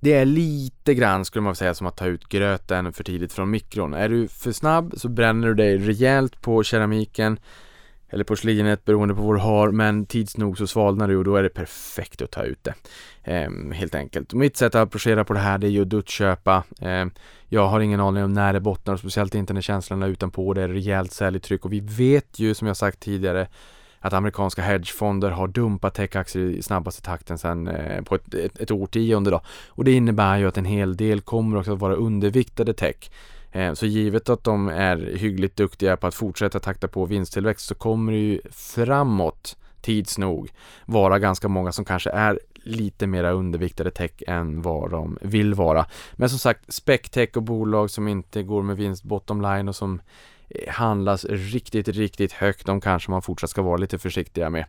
Det 0.00 0.12
är 0.12 0.24
lite 0.24 0.94
grann 0.94 1.24
skulle 1.24 1.42
man 1.42 1.54
säga 1.54 1.74
som 1.74 1.86
att 1.86 1.96
ta 1.96 2.06
ut 2.06 2.28
gröten 2.28 2.92
för 2.92 3.04
tidigt 3.04 3.32
från 3.32 3.50
mikron. 3.50 3.94
Är 3.94 4.08
du 4.08 4.28
för 4.28 4.52
snabb 4.52 4.94
så 4.96 5.08
bränner 5.08 5.48
du 5.48 5.54
dig 5.54 5.78
rejält 5.78 6.40
på 6.40 6.62
keramiken 6.62 7.38
eller 8.10 8.24
porslinet 8.24 8.84
beroende 8.84 9.14
på 9.14 9.22
vad 9.22 9.36
du 9.36 9.40
har 9.40 9.70
men 9.70 10.06
tids 10.06 10.36
nog 10.36 10.58
så 10.58 10.66
svalnar 10.66 11.08
det 11.08 11.16
och 11.16 11.24
då 11.24 11.36
är 11.36 11.42
det 11.42 11.48
perfekt 11.48 12.22
att 12.22 12.30
ta 12.30 12.42
ut 12.42 12.64
det. 12.64 12.74
Ehm, 13.24 13.72
helt 13.72 13.94
enkelt. 13.94 14.34
mitt 14.34 14.56
sätt 14.56 14.74
att 14.74 14.82
approchera 14.82 15.24
på 15.24 15.32
det 15.32 15.38
här 15.38 15.58
det 15.58 15.66
är 15.66 15.70
ju 15.70 15.82
att 15.82 15.90
duttköpa. 15.90 16.64
Ehm, 16.80 17.10
jag 17.48 17.68
har 17.68 17.80
ingen 17.80 18.00
aning 18.00 18.24
om 18.24 18.32
när 18.32 18.52
det 18.52 18.60
bottnar 18.60 18.96
speciellt 18.96 19.34
inte 19.34 19.52
när 19.52 19.60
känslorna 19.60 20.06
utanpå 20.06 20.54
det 20.54 20.62
är 20.62 20.68
rejält 20.68 21.12
säljtryck 21.12 21.64
och 21.64 21.72
vi 21.72 21.80
vet 21.80 22.38
ju 22.38 22.54
som 22.54 22.66
jag 22.66 22.76
sagt 22.76 23.00
tidigare 23.00 23.48
att 24.00 24.12
amerikanska 24.12 24.62
hedgefonder 24.62 25.30
har 25.30 25.48
dumpat 25.48 25.94
techaktier 25.94 26.44
i 26.44 26.62
snabbaste 26.62 27.02
takten 27.02 27.38
sedan 27.38 27.68
eh, 27.68 28.02
på 28.02 28.14
ett, 28.14 28.34
ett, 28.34 28.58
ett 28.58 28.70
årtionde 28.70 29.30
då. 29.30 29.40
Och 29.68 29.84
det 29.84 29.92
innebär 29.92 30.38
ju 30.38 30.48
att 30.48 30.58
en 30.58 30.64
hel 30.64 30.96
del 30.96 31.20
kommer 31.20 31.58
också 31.58 31.72
att 31.72 31.78
vara 31.78 31.94
underviktade 31.94 32.74
tech. 32.74 33.10
Eh, 33.56 33.74
så 33.74 33.86
givet 33.86 34.28
att 34.28 34.44
de 34.44 34.68
är 34.68 35.16
hyggligt 35.16 35.56
duktiga 35.56 35.96
på 35.96 36.06
att 36.06 36.14
fortsätta 36.14 36.60
takta 36.60 36.88
på 36.88 37.04
vinsttillväxt 37.04 37.66
så 37.66 37.74
kommer 37.74 38.12
det 38.12 38.18
ju 38.18 38.40
framåt 38.50 39.56
tids 39.80 40.18
nog 40.18 40.50
vara 40.86 41.18
ganska 41.18 41.48
många 41.48 41.72
som 41.72 41.84
kanske 41.84 42.10
är 42.10 42.40
lite 42.54 43.06
mera 43.06 43.30
underviktade 43.30 43.90
tech 43.90 44.10
än 44.26 44.62
vad 44.62 44.90
de 44.90 45.18
vill 45.20 45.54
vara. 45.54 45.86
Men 46.12 46.28
som 46.28 46.38
sagt, 46.38 46.74
spectech 46.74 47.36
och 47.36 47.42
bolag 47.42 47.90
som 47.90 48.08
inte 48.08 48.42
går 48.42 48.62
med 48.62 48.76
vinst 48.76 49.04
bottom 49.04 49.40
line 49.40 49.68
och 49.68 49.76
som 49.76 50.00
eh, 50.48 50.72
handlas 50.72 51.24
riktigt, 51.24 51.88
riktigt 51.88 52.32
högt, 52.32 52.66
de 52.66 52.80
kanske 52.80 53.10
man 53.10 53.22
fortsatt 53.22 53.50
ska 53.50 53.62
vara 53.62 53.76
lite 53.76 53.98
försiktiga 53.98 54.50
med. 54.50 54.64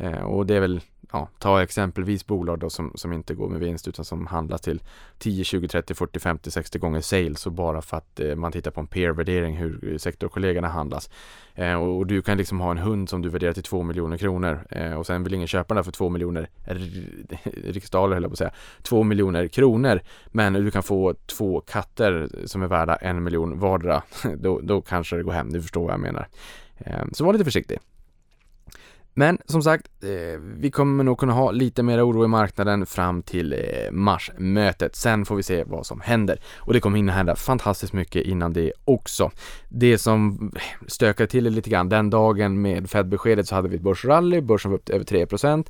Eh, 0.00 0.22
och 0.22 0.46
det 0.46 0.56
är 0.56 0.60
väl 0.60 0.80
ja, 1.12 1.28
ta 1.38 1.62
exempelvis 1.62 2.26
bolag 2.26 2.58
då 2.58 2.70
som, 2.70 2.92
som 2.94 3.12
inte 3.12 3.34
går 3.34 3.48
med 3.48 3.60
vinst 3.60 3.88
utan 3.88 4.04
som 4.04 4.26
handlas 4.26 4.60
till 4.60 4.82
10, 5.18 5.44
20, 5.44 5.68
30, 5.68 5.94
40, 5.94 6.20
50, 6.20 6.50
60 6.50 6.78
gånger 6.78 7.00
sales 7.00 7.46
och 7.46 7.52
bara 7.52 7.82
för 7.82 7.96
att 7.96 8.20
eh, 8.20 8.34
man 8.34 8.52
tittar 8.52 8.70
på 8.70 8.80
en 8.80 8.86
peer-värdering 8.86 9.56
hur 9.56 9.92
eh, 9.92 9.98
sektorkollegorna 9.98 10.68
handlas. 10.68 11.10
Eh, 11.54 11.74
och, 11.74 11.96
och, 11.96 12.06
du 12.06 12.22
kan 12.22 12.38
liksom 12.38 12.60
ha 12.60 12.70
en 12.70 12.78
hund 12.78 13.08
som 13.08 13.22
du 13.22 13.28
värderar 13.28 13.52
till 13.52 13.62
2 13.62 13.82
miljoner 13.82 14.16
kronor 14.16 14.66
eh, 14.70 14.92
och 14.92 15.06
sen 15.06 15.24
vill 15.24 15.34
ingen 15.34 15.48
köpa 15.48 15.74
den 15.74 15.84
för 15.84 15.92
2 15.92 16.08
miljoner 16.08 16.48
riksdaler 17.64 18.14
höll 18.14 18.22
jag 18.22 18.30
på 18.30 18.34
att 18.34 18.38
säga, 18.38 18.52
2 18.82 19.02
miljoner 19.02 19.48
kronor 19.48 20.00
men 20.26 20.52
du 20.52 20.70
kan 20.70 20.82
få 20.82 21.14
två 21.26 21.60
katter 21.60 22.28
som 22.44 22.62
är 22.62 22.66
värda 22.66 22.96
en 22.96 23.22
miljon 23.22 23.58
vardera. 23.58 24.02
då, 24.36 24.60
då 24.60 24.80
kanske 24.80 25.16
det 25.16 25.22
går 25.22 25.32
hem, 25.32 25.52
du 25.52 25.62
förstår 25.62 25.84
vad 25.84 25.92
jag 25.92 26.00
menar. 26.00 26.28
Eh, 26.78 27.04
så 27.12 27.24
var 27.24 27.32
lite 27.32 27.44
försiktig. 27.44 27.78
Men 29.14 29.38
som 29.44 29.62
sagt, 29.62 29.88
eh, 30.02 30.40
vi 30.40 30.70
kommer 30.70 31.04
nog 31.04 31.18
kunna 31.18 31.32
ha 31.32 31.50
lite 31.50 31.82
mer 31.82 32.08
oro 32.08 32.24
i 32.24 32.28
marknaden 32.28 32.86
fram 32.86 33.22
till 33.22 33.52
eh, 33.52 33.58
marsmötet. 33.92 34.96
Sen 34.96 35.24
får 35.24 35.36
vi 35.36 35.42
se 35.42 35.64
vad 35.64 35.86
som 35.86 36.00
händer. 36.00 36.38
Och 36.56 36.72
det 36.72 36.80
kommer 36.80 36.96
hinna 36.96 37.12
hända 37.12 37.36
fantastiskt 37.36 37.92
mycket 37.92 38.26
innan 38.26 38.52
det 38.52 38.72
också. 38.84 39.30
Det 39.68 39.98
som 39.98 40.50
eh, 40.56 40.86
stökade 40.86 41.26
till 41.26 41.44
det 41.44 41.50
lite 41.50 41.70
grann, 41.70 41.88
den 41.88 42.10
dagen 42.10 42.62
med 42.62 42.90
Fed-beskedet 42.90 43.48
så 43.48 43.54
hade 43.54 43.68
vi 43.68 43.76
ett 43.76 43.82
börsrally, 43.82 44.40
börsen 44.40 44.70
var 44.70 44.78
upp 44.78 44.88
över 44.88 45.04
3%. 45.04 45.66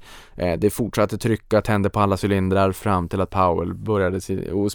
Det 0.58 0.70
fortsatte 0.70 1.18
trycka, 1.18 1.62
tände 1.62 1.90
på 1.90 2.00
alla 2.00 2.16
cylindrar 2.22 2.72
fram 2.72 3.08
till 3.08 3.20
att 3.20 3.30
Powell 3.30 3.74
började, 3.74 4.20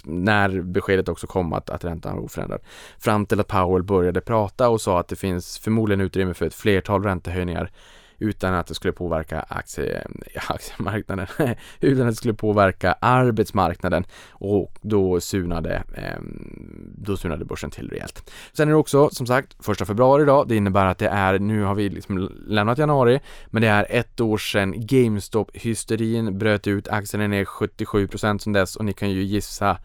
när 0.04 0.60
beskedet 0.62 1.08
också 1.08 1.26
kom 1.26 1.52
att, 1.52 1.70
att 1.70 1.84
räntan 1.84 2.16
var 2.16 2.22
oförändrad. 2.22 2.60
Fram 2.98 3.26
till 3.26 3.40
att 3.40 3.48
Powell 3.48 3.82
började 3.82 4.20
prata 4.20 4.68
och 4.68 4.80
sa 4.80 5.00
att 5.00 5.08
det 5.08 5.16
finns 5.16 5.58
förmodligen 5.58 6.00
utrymme 6.00 6.34
för 6.34 6.46
ett 6.46 6.54
flertal 6.54 7.02
räntehöjningar 7.02 7.70
utan 8.18 8.54
att 8.54 8.66
det 8.66 8.74
skulle 8.74 8.92
påverka 8.92 9.40
aktie, 9.40 10.06
eh, 10.34 10.50
aktiemarknaden, 10.50 11.26
utan 11.80 12.06
att 12.06 12.12
det 12.12 12.16
skulle 12.16 12.34
påverka 12.34 12.96
arbetsmarknaden 13.00 14.04
och 14.30 14.78
då 14.82 15.20
sunade, 15.20 15.82
ehm, 15.96 16.92
då 16.98 17.16
sunade 17.16 17.44
börsen 17.44 17.70
till 17.70 17.90
rejält. 17.90 18.30
Sen 18.52 18.68
är 18.68 18.72
det 18.72 18.78
också 18.78 19.10
som 19.10 19.26
sagt 19.26 19.64
första 19.64 19.84
februari 19.84 20.22
idag. 20.22 20.48
Det 20.48 20.56
innebär 20.56 20.86
att 20.86 20.98
det 20.98 21.08
är, 21.08 21.38
nu 21.38 21.62
har 21.62 21.74
vi 21.74 21.88
liksom 21.88 22.18
lämnat 22.46 22.78
januari, 22.78 23.20
men 23.46 23.62
det 23.62 23.68
är 23.68 23.86
ett 23.90 24.20
år 24.20 24.38
sedan 24.38 24.74
GameStop-hysterin 24.74 26.38
bröt 26.38 26.66
ut. 26.66 26.88
Aktien 26.88 27.22
är 27.22 27.28
ner 27.28 27.44
77% 27.44 28.38
sedan 28.38 28.52
dess 28.52 28.76
och 28.76 28.84
ni 28.84 28.92
kan 28.92 29.10
ju 29.10 29.22
gissa 29.22 29.78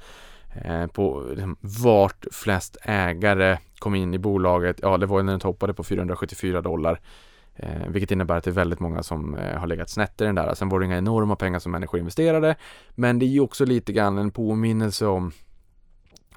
eh, 0.66 0.88
på 0.88 1.26
liksom, 1.30 1.58
vart 1.62 2.26
flest 2.32 2.78
ägare 2.82 3.58
kom 3.80 3.96
in 3.96 4.14
i 4.14 4.20
bolaget. 4.20 4.80
Ja, 4.82 4.98
det 4.98 5.06
var 5.06 5.24
när 5.24 5.34
den 5.34 5.40
toppade 5.40 5.74
på 5.74 5.84
474 5.84 6.62
dollar. 6.62 7.00
Eh, 7.62 7.88
vilket 7.88 8.12
innebär 8.12 8.38
att 8.38 8.44
det 8.44 8.50
är 8.50 8.54
väldigt 8.54 8.80
många 8.80 9.04
som 9.04 9.36
eh, 9.38 9.58
har 9.58 9.68
legat 9.68 9.90
snett 9.90 10.22
i 10.22 10.24
den 10.24 10.36
där. 10.36 10.54
Sen 10.54 10.70
var 10.70 10.80
det 10.80 10.86
inga 10.86 10.98
enorma 10.98 11.36
pengar 11.36 11.60
som 11.60 11.72
människor 11.72 12.00
investerade, 12.00 12.56
men 12.96 13.20
det 13.20 13.26
är 13.26 13.28
ju 13.28 13.40
också 13.40 13.66
lite 13.66 13.94
grann 13.94 14.18
en 14.18 14.32
påminnelse 14.32 15.06
om 15.06 15.32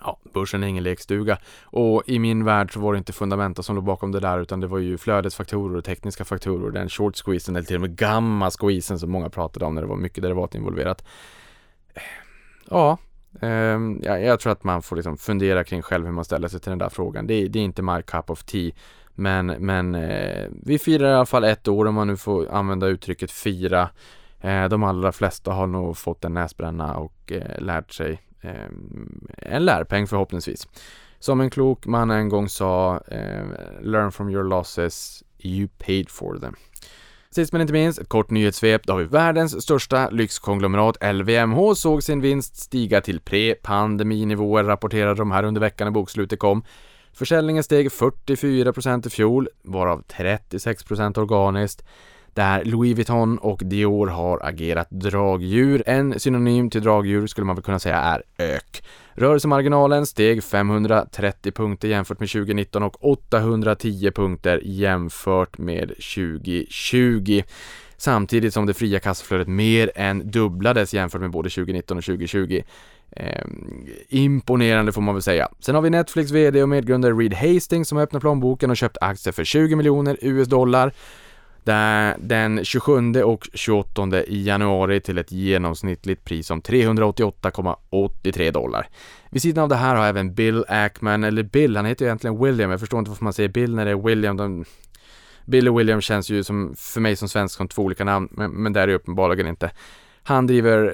Ja, 0.07 0.19
börsen 0.35 0.63
är 0.63 0.67
ingen 0.67 0.85
lekstuga 0.85 1.39
och 1.65 2.03
i 2.07 2.19
min 2.19 2.45
värld 2.45 2.73
så 2.73 2.81
var 2.81 2.93
det 2.93 2.99
inte 2.99 3.13
fundamenta 3.13 3.63
som 3.63 3.77
låg 3.77 3.85
bakom 3.85 4.13
det 4.13 4.21
där 4.21 4.39
utan 4.41 4.61
det 4.61 4.67
var 4.67 4.79
ju 4.79 4.99
flödesfaktorer 4.99 5.77
och 5.77 5.85
tekniska 5.85 6.25
faktorer, 6.25 6.71
den 6.71 6.89
short 6.89 7.17
squeezen 7.17 7.57
eller 7.57 7.67
till 7.67 7.77
och 7.77 7.81
med 7.81 7.97
gamma 7.97 8.51
squeezen 8.51 8.99
som 8.99 9.11
många 9.11 9.31
pratade 9.31 9.65
om 9.65 9.75
när 9.75 9.83
det 9.83 9.89
var 9.89 9.97
mycket 9.97 10.23
derivat 10.23 10.55
involverat. 10.55 11.05
Eh, 11.95 12.03
ja, 12.71 12.99
eh, 13.41 13.49
jag 14.01 14.41
tror 14.41 14.53
att 14.53 14.65
man 14.65 14.83
får 14.83 14.97
liksom 14.97 15.17
fundera 15.17 15.65
kring 15.65 15.83
själv 15.83 16.07
hur 16.07 16.13
man 16.13 16.25
ställer 16.25 16.49
sig 16.49 16.61
till 16.61 16.71
den 16.71 16.79
där 16.79 16.89
frågan. 16.89 17.27
Det 17.27 17.35
är, 17.35 17.49
det 17.49 17.59
är 17.59 17.65
inte 17.65 17.83
my 17.83 18.03
cup 18.03 18.31
of 18.31 18.45
tea 18.45 18.73
men, 19.15 19.47
men 19.47 19.95
eh, 19.95 20.49
vi 20.63 20.79
firar 20.79 21.11
i 21.11 21.15
alla 21.15 21.27
fall 21.27 21.45
ett 21.45 21.69
år 21.69 21.87
om 21.87 21.95
man 21.95 22.07
nu 22.07 22.17
får 22.17 22.51
använda 22.51 22.87
uttrycket 22.87 23.31
fira. 23.31 23.91
Eh, 24.41 24.69
de 24.69 24.83
allra 24.83 25.13
flesta 25.13 25.53
har 25.53 25.67
nog 25.67 25.97
fått 25.97 26.25
en 26.25 26.35
näsbränna 26.35 26.97
och 26.97 27.33
eh, 27.33 27.63
lärt 27.63 27.93
sig 27.93 28.23
eh, 28.41 28.69
en 29.37 29.65
lärpeng 29.65 30.07
förhoppningsvis. 30.07 30.69
Som 31.19 31.41
en 31.41 31.51
klok 31.51 31.87
man 31.87 32.11
en 32.11 32.29
gång 32.29 32.49
sa, 32.49 33.01
eh, 33.09 33.45
learn 33.83 34.13
from 34.13 34.31
your 34.31 34.45
losses, 34.45 35.25
you 35.39 35.69
paid 35.79 36.11
for 36.11 36.39
them. 36.39 36.55
Sist 37.31 37.53
men 37.53 37.61
inte 37.61 37.73
minst, 37.73 37.99
ett 37.99 38.09
kort 38.09 38.31
nyhetssvep. 38.31 38.87
Då 38.87 38.93
har 38.93 39.01
vi 39.01 39.05
världens 39.05 39.63
största 39.63 40.11
lyxkonglomerat 40.11 41.15
LVMH 41.15 41.75
såg 41.75 42.03
sin 42.03 42.21
vinst 42.21 42.57
stiga 42.57 43.01
till 43.01 43.21
pre-pandeminivåer, 43.21 44.65
rapporterade 44.65 45.15
de 45.15 45.31
här 45.31 45.45
under 45.45 45.61
veckan 45.61 45.87
när 45.87 45.93
bokslutet 45.93 46.39
kom. 46.39 46.65
Försäljningen 47.15 47.65
steg 47.65 47.89
44% 47.89 49.07
i 49.07 49.11
fjol, 49.11 49.49
varav 49.63 50.03
36% 50.09 51.19
organiskt 51.19 51.85
där 52.35 52.65
Louis 52.65 52.97
Vuitton 52.97 53.39
och 53.39 53.63
Dior 53.65 54.07
har 54.07 54.41
agerat 54.43 54.91
dragdjur. 54.91 55.83
En 55.87 56.21
synonym 56.21 56.71
till 56.71 56.83
dragdjur 56.83 57.27
skulle 57.27 57.45
man 57.45 57.57
väl 57.57 57.63
kunna 57.63 57.79
säga 57.79 57.97
är 57.97 58.23
ök. 58.39 58.85
Rörelsemarginalen 59.13 60.07
steg 60.07 60.45
530 60.45 61.53
punkter 61.53 61.89
jämfört 61.89 62.21
med 62.21 62.31
2019 62.31 62.83
och 62.83 63.05
810 63.05 64.11
punkter 64.11 64.61
jämfört 64.65 65.59
med 65.59 65.89
2020 65.89 67.43
samtidigt 67.97 68.55
som 68.55 68.67
det 68.67 68.75
fria 68.75 69.01
kassaflödet 69.01 69.49
mer 69.49 69.91
än 69.95 70.31
dubblades 70.31 70.95
jämfört 70.95 71.21
med 71.21 71.31
både 71.31 71.51
2019 71.51 71.99
och 71.99 72.05
2020. 72.05 72.63
Eh, 73.17 73.45
imponerande 74.09 74.93
får 74.93 75.03
man 75.03 75.15
väl 75.15 75.23
säga. 75.23 75.49
Sen 75.61 75.75
har 75.75 75.83
vi 75.83 75.91
Netflix 75.91 76.31
VD 76.31 76.63
och 76.63 76.69
medgrundare 76.69 77.13
Reed 77.13 77.35
Hastings 77.35 77.89
som 77.89 77.99
öppnat 77.99 78.21
plånboken 78.23 78.71
och 78.71 78.77
köpt 78.77 78.97
aktier 79.01 79.33
för 79.33 79.45
20 79.45 79.77
miljoner 79.77 80.19
US 80.21 80.49
dollar 80.49 80.93
den 82.19 82.65
27 82.65 83.23
och 83.23 83.49
28 83.55 84.23
januari 84.29 85.01
till 85.01 85.19
ett 85.19 85.33
genomsnittligt 85.33 86.25
pris 86.25 86.51
om 86.51 86.63
388,83 86.63 88.51
dollar. 88.51 88.89
Vid 89.31 89.43
sidan 89.43 89.63
av 89.63 89.69
det 89.69 89.77
här 89.77 89.97
har 89.97 90.07
även 90.07 90.35
Bill 90.35 90.65
Ackman, 90.69 91.25
eller 91.25 91.43
Bill, 91.43 91.77
han 91.77 91.87
heter 91.87 92.05
ju 92.05 92.09
egentligen 92.09 92.45
William, 92.45 92.71
jag 92.71 92.81
förstår 92.81 92.99
inte 92.99 93.11
varför 93.11 93.25
man 93.25 93.33
säger 93.33 93.49
Bill 93.49 93.75
när 93.75 93.85
det 93.85 93.91
är 93.91 93.97
William. 93.97 94.37
De, 94.37 94.65
Bill 95.45 95.69
och 95.69 95.79
William 95.79 96.01
känns 96.01 96.31
ju 96.31 96.45
som, 96.45 96.75
för 96.77 97.01
mig 97.01 97.17
som 97.17 97.29
svensk 97.29 97.57
som 97.57 97.69
två 97.69 97.83
olika 97.83 98.05
namn, 98.05 98.29
men, 98.31 98.51
men 98.51 98.73
det 98.73 98.81
är 98.81 98.87
det 98.87 98.95
uppenbarligen 98.95 99.47
inte. 99.47 99.71
Han 100.27 100.47
driver 100.47 100.85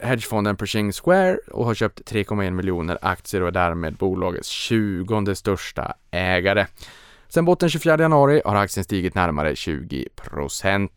eh, 0.00 0.08
hedgefonden 0.08 0.56
Pershing 0.56 0.92
Square 0.92 1.38
och 1.52 1.64
har 1.64 1.74
köpt 1.74 2.12
3,1 2.12 2.50
miljoner 2.50 2.98
aktier 3.02 3.42
och 3.42 3.48
är 3.48 3.52
därmed 3.52 3.94
bolagets 3.94 4.48
20 4.48 5.34
största 5.34 5.94
ägare. 6.10 6.66
Sen 7.28 7.44
botten 7.44 7.68
24 7.68 7.98
januari 7.98 8.42
har 8.44 8.56
aktien 8.56 8.84
stigit 8.84 9.14
närmare 9.14 9.54
20% 9.54 10.88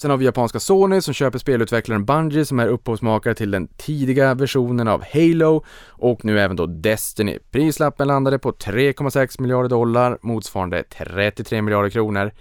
Sen 0.00 0.10
har 0.10 0.18
vi 0.18 0.24
japanska 0.24 0.60
Sony 0.60 1.00
som 1.00 1.14
köper 1.14 1.38
spelutvecklaren 1.38 2.04
Bungie 2.04 2.44
som 2.44 2.60
är 2.60 2.66
upphovsmakare 2.66 3.34
till 3.34 3.50
den 3.50 3.68
tidiga 3.68 4.34
versionen 4.34 4.88
av 4.88 5.04
Halo 5.12 5.64
och 5.88 6.24
nu 6.24 6.40
även 6.40 6.56
då 6.56 6.66
Destiny. 6.66 7.38
Prislappen 7.50 8.08
landade 8.08 8.38
på 8.38 8.52
3,6 8.52 9.40
miljarder 9.40 9.68
dollar 9.68 10.18
motsvarande 10.22 10.82
33 10.82 11.62
miljarder 11.62 11.90
kronor. 11.90 12.32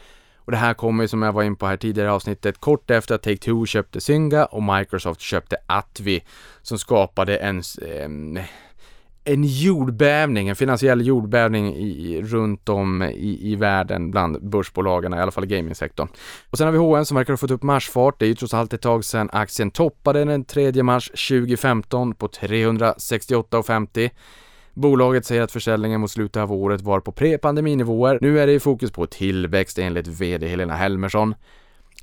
Och 0.49 0.53
det 0.53 0.57
här 0.57 0.73
kommer 0.73 1.07
som 1.07 1.21
jag 1.21 1.31
var 1.33 1.43
in 1.43 1.55
på 1.55 1.67
här 1.67 1.77
tidigare 1.77 2.07
i 2.07 2.11
avsnittet 2.11 2.59
kort 2.59 2.91
efter 2.91 3.15
att 3.15 3.25
Take-Two 3.25 3.65
köpte 3.65 4.01
Zynga 4.01 4.45
och 4.45 4.63
Microsoft 4.63 5.21
köpte 5.21 5.57
Atvi 5.67 6.23
som 6.61 6.79
skapade 6.79 7.37
en 7.37 7.63
en 9.23 9.43
jordbävning, 9.43 10.49
en 10.49 10.55
finansiell 10.55 11.07
jordbävning 11.07 11.75
i, 11.75 12.21
runt 12.21 12.69
om 12.69 13.03
i, 13.03 13.51
i 13.51 13.55
världen 13.55 14.11
bland 14.11 14.49
börsbolagen, 14.49 15.13
i 15.13 15.17
alla 15.17 15.31
fall 15.31 15.43
i 15.43 15.47
gamingsektorn. 15.47 16.07
Och 16.49 16.57
sen 16.57 16.67
har 16.67 16.71
vi 16.71 16.77
H&M 16.77 17.05
som 17.05 17.17
verkar 17.17 17.33
ha 17.33 17.37
fått 17.37 17.51
upp 17.51 17.63
marsfart. 17.63 18.19
Det 18.19 18.25
är 18.25 18.29
ju 18.29 18.35
trots 18.35 18.53
allt 18.53 18.73
ett 18.73 18.81
tag 18.81 19.05
sedan 19.05 19.29
aktien 19.33 19.71
toppade 19.71 20.25
den 20.25 20.45
3 20.45 20.83
mars 20.83 21.07
2015 21.29 22.15
på 22.15 22.27
368,50. 22.27 24.09
Bolaget 24.79 25.25
säger 25.25 25.41
att 25.41 25.51
försäljningen 25.51 26.01
mot 26.01 26.11
slutet 26.11 26.41
av 26.41 26.51
året 26.51 26.81
var 26.81 26.99
på 26.99 27.11
pre-pandeminivåer. 27.11 28.17
Nu 28.21 28.39
är 28.39 28.47
det 28.47 28.53
i 28.53 28.59
fokus 28.59 28.91
på 28.91 29.05
tillväxt 29.05 29.79
enligt 29.79 30.07
VD 30.07 30.47
Helena 30.47 30.75
Helmersson. 30.75 31.35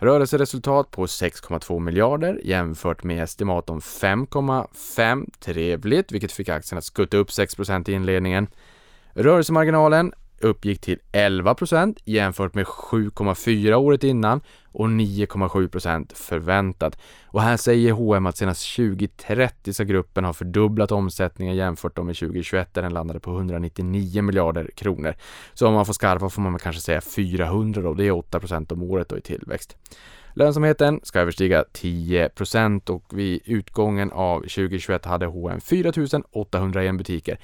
Rörelseresultat 0.00 0.90
på 0.90 1.06
6,2 1.06 1.80
miljarder 1.80 2.40
jämfört 2.44 3.02
med 3.04 3.22
estimat 3.22 3.70
om 3.70 3.80
5,5. 3.80 5.30
Trevligt, 5.40 6.12
vilket 6.12 6.32
fick 6.32 6.48
aktien 6.48 6.78
att 6.78 6.84
skutta 6.84 7.16
upp 7.16 7.28
6% 7.28 7.90
i 7.90 7.92
inledningen. 7.92 8.46
Rörelsemarginalen 9.12 10.12
uppgick 10.40 10.80
till 10.80 10.98
11% 11.12 11.98
jämfört 12.04 12.54
med 12.54 12.66
7,4 12.66 13.74
året 13.74 14.04
innan 14.04 14.40
och 14.72 14.86
9,7 14.86 16.14
förväntat. 16.14 16.98
Och 17.26 17.42
här 17.42 17.56
säger 17.56 17.92
H&M 17.92 18.26
att 18.26 18.36
senast 18.36 18.76
2030 18.76 19.72
ska 19.72 19.84
gruppen 19.84 20.24
ha 20.24 20.32
fördubblat 20.32 20.92
omsättningen 20.92 21.56
jämfört 21.56 21.96
med 21.96 22.16
2021 22.16 22.74
där 22.74 22.82
den 22.82 22.94
landade 22.94 23.20
på 23.20 23.30
199 23.30 24.22
miljarder 24.22 24.70
kronor. 24.74 25.14
Så 25.54 25.66
om 25.66 25.74
man 25.74 25.86
får 25.86 25.92
skarpa 25.92 26.28
får 26.28 26.42
man 26.42 26.58
kanske 26.58 26.82
säga 26.82 27.00
400 27.00 27.82
då, 27.82 27.94
det 27.94 28.06
är 28.06 28.12
8% 28.12 28.72
om 28.72 28.82
året 28.82 29.08
då 29.08 29.18
i 29.18 29.20
tillväxt. 29.20 29.76
Lönsamheten 30.34 31.00
ska 31.02 31.20
överstiga 31.20 31.64
10% 31.72 32.90
och 32.90 33.18
vid 33.18 33.40
utgången 33.44 34.12
av 34.12 34.40
2021 34.40 35.04
hade 35.04 35.26
H&M 35.26 35.60
4 35.60 35.92
801 36.32 36.96
butiker 36.96 37.38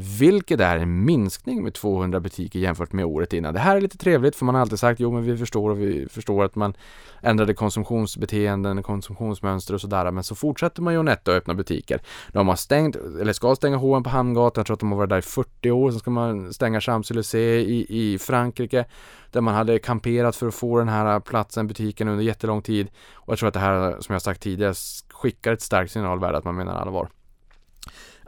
vilket 0.00 0.60
är 0.60 0.78
en 0.78 1.04
minskning 1.04 1.62
med 1.62 1.74
200 1.74 2.20
butiker 2.20 2.58
jämfört 2.58 2.92
med 2.92 3.04
året 3.04 3.32
innan. 3.32 3.54
Det 3.54 3.60
här 3.60 3.76
är 3.76 3.80
lite 3.80 3.98
trevligt 3.98 4.36
för 4.36 4.44
man 4.44 4.54
har 4.54 4.62
alltid 4.62 4.78
sagt 4.78 5.00
jo 5.00 5.12
men 5.12 5.22
vi 5.22 5.36
förstår 5.36 5.70
och 5.70 5.80
vi 5.80 6.08
förstår 6.10 6.44
att 6.44 6.54
man 6.54 6.74
ändrade 7.22 7.54
konsumtionsbeteenden, 7.54 8.82
konsumtionsmönster 8.82 9.74
och 9.74 9.80
sådär 9.80 10.10
men 10.10 10.24
så 10.24 10.34
fortsätter 10.34 10.82
man 10.82 10.94
ju 10.94 11.02
netto 11.02 11.30
öppna 11.30 11.54
butiker. 11.54 12.00
De 12.32 12.48
har 12.48 12.56
stängt, 12.56 12.96
eller 12.96 13.32
ska 13.32 13.56
stänga 13.56 13.76
H&M 13.76 14.02
på 14.02 14.10
Hamngatan, 14.10 14.60
jag 14.60 14.66
tror 14.66 14.74
att 14.74 14.80
de 14.80 14.90
har 14.90 14.98
varit 14.98 15.10
där 15.10 15.18
i 15.18 15.22
40 15.22 15.70
år, 15.70 15.90
sen 15.90 16.00
ska 16.00 16.10
man 16.10 16.52
stänga 16.52 16.80
Champs-Élysées 16.80 17.58
i, 17.58 17.86
i 17.88 18.18
Frankrike 18.18 18.84
där 19.32 19.40
man 19.40 19.54
hade 19.54 19.78
kamperat 19.78 20.36
för 20.36 20.48
att 20.48 20.54
få 20.54 20.78
den 20.78 20.88
här 20.88 21.20
platsen, 21.20 21.66
butiken 21.66 22.08
under 22.08 22.24
jättelång 22.24 22.62
tid 22.62 22.88
och 23.14 23.32
jag 23.32 23.38
tror 23.38 23.48
att 23.48 23.54
det 23.54 23.60
här 23.60 24.00
som 24.00 24.12
jag 24.12 24.22
sagt 24.22 24.42
tidigare 24.42 24.74
skickar 25.12 25.52
ett 25.52 25.62
starkt 25.62 25.92
signalvärde 25.92 26.38
att 26.38 26.44
man 26.44 26.56
menar 26.56 26.74
allvar. 26.74 27.08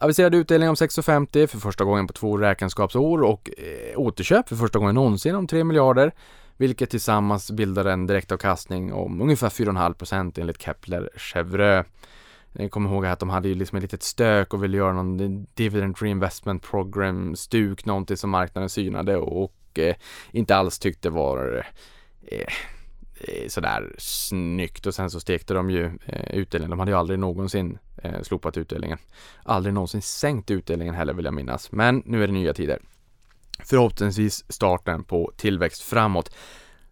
Aviserad 0.02 0.34
utdelning 0.34 0.68
om 0.68 0.74
6,50 0.74 1.46
för 1.46 1.58
första 1.58 1.84
gången 1.84 2.06
på 2.06 2.12
två 2.12 2.38
räkenskapsår 2.38 3.22
och 3.22 3.50
eh, 3.58 3.98
återköp 3.98 4.48
för 4.48 4.56
första 4.56 4.78
gången 4.78 4.94
någonsin 4.94 5.34
om 5.34 5.46
3 5.46 5.64
miljarder. 5.64 6.12
vilket 6.56 6.90
tillsammans 6.90 7.50
bildar 7.50 7.84
en 7.84 8.06
direktavkastning 8.06 8.92
om 8.92 9.22
ungefär 9.22 9.48
4,5% 9.48 10.40
enligt 10.40 10.62
Kepler 10.62 11.10
Chevreux. 11.16 11.86
Kom 12.56 12.68
kommer 12.68 12.90
ihåg 12.90 13.06
att 13.06 13.18
de 13.18 13.30
hade 13.30 13.48
ju 13.48 13.54
liksom 13.54 13.76
ett 13.76 13.82
litet 13.82 14.02
stök 14.02 14.54
och 14.54 14.64
ville 14.64 14.76
göra 14.76 14.92
någon 14.92 15.46
dividend 15.54 16.02
reinvestment 16.02 16.62
program 16.62 17.36
stuk, 17.36 17.84
någonting 17.84 18.16
som 18.16 18.30
marknaden 18.30 18.68
synade 18.68 19.16
och 19.16 19.78
eh, 19.78 19.94
inte 20.32 20.56
alls 20.56 20.78
tyckte 20.78 21.10
var 21.10 21.66
eh, 22.22 22.38
eh 23.20 23.48
sådär 23.48 23.94
snyggt 23.98 24.86
och 24.86 24.94
sen 24.94 25.10
så 25.10 25.20
stekte 25.20 25.54
de 25.54 25.70
ju 25.70 25.84
eh, 26.06 26.34
utdelningen. 26.34 26.70
De 26.70 26.78
hade 26.78 26.90
ju 26.90 26.98
aldrig 26.98 27.18
någonsin 27.18 27.78
eh, 28.02 28.22
slopat 28.22 28.56
utdelningen. 28.56 28.98
Aldrig 29.42 29.74
någonsin 29.74 30.02
sänkt 30.02 30.50
utdelningen 30.50 30.94
heller 30.94 31.14
vill 31.14 31.24
jag 31.24 31.34
minnas. 31.34 31.72
Men 31.72 32.02
nu 32.06 32.22
är 32.22 32.26
det 32.26 32.32
nya 32.32 32.54
tider. 32.54 32.78
Förhoppningsvis 33.64 34.44
starten 34.48 35.04
på 35.04 35.32
tillväxt 35.36 35.82
framåt. 35.82 36.34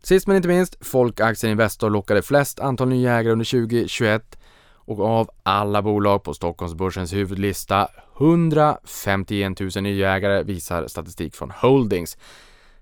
Sist 0.03 0.27
men 0.27 0.37
inte 0.37 0.49
minst, 0.49 0.87
Folkaktien 0.87 1.51
Investor 1.51 1.91
lockade 1.91 2.23
flest 2.23 2.61
antal 2.61 2.89
nya 2.89 3.13
ägare 3.13 3.33
under 3.33 3.45
2021 3.45 4.39
och 4.75 5.01
av 5.01 5.31
alla 5.43 5.83
bolag 5.83 6.23
på 6.23 6.35
Stockholmsbörsens 6.35 7.13
huvudlista 7.13 7.89
151 8.19 9.61
000 9.61 9.71
nya 9.83 10.13
ägare 10.13 10.43
visar 10.43 10.87
statistik 10.87 11.35
från 11.35 11.51
Holdings. 11.51 12.17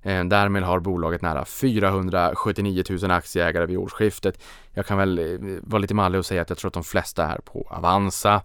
Eh, 0.07 0.25
därmed 0.25 0.63
har 0.63 0.81
bolaget 0.81 1.23
nära 1.23 1.45
479 1.45 2.85
000 2.91 3.11
aktieägare 3.11 3.67
vid 3.67 3.79
årsskiftet. 3.79 4.43
Jag 4.73 4.87
kan 4.87 4.99
väl 4.99 5.19
eh, 5.19 5.59
vara 5.63 5.79
lite 5.81 5.95
mallig 5.95 6.19
och 6.19 6.27
säga 6.27 6.43
att 6.43 6.49
jag 6.49 6.59
tror 6.59 6.69
att 6.69 6.75
de 6.75 6.85
flesta 6.85 7.27
är 7.27 7.39
på 7.39 7.69
Avanza. 7.71 8.43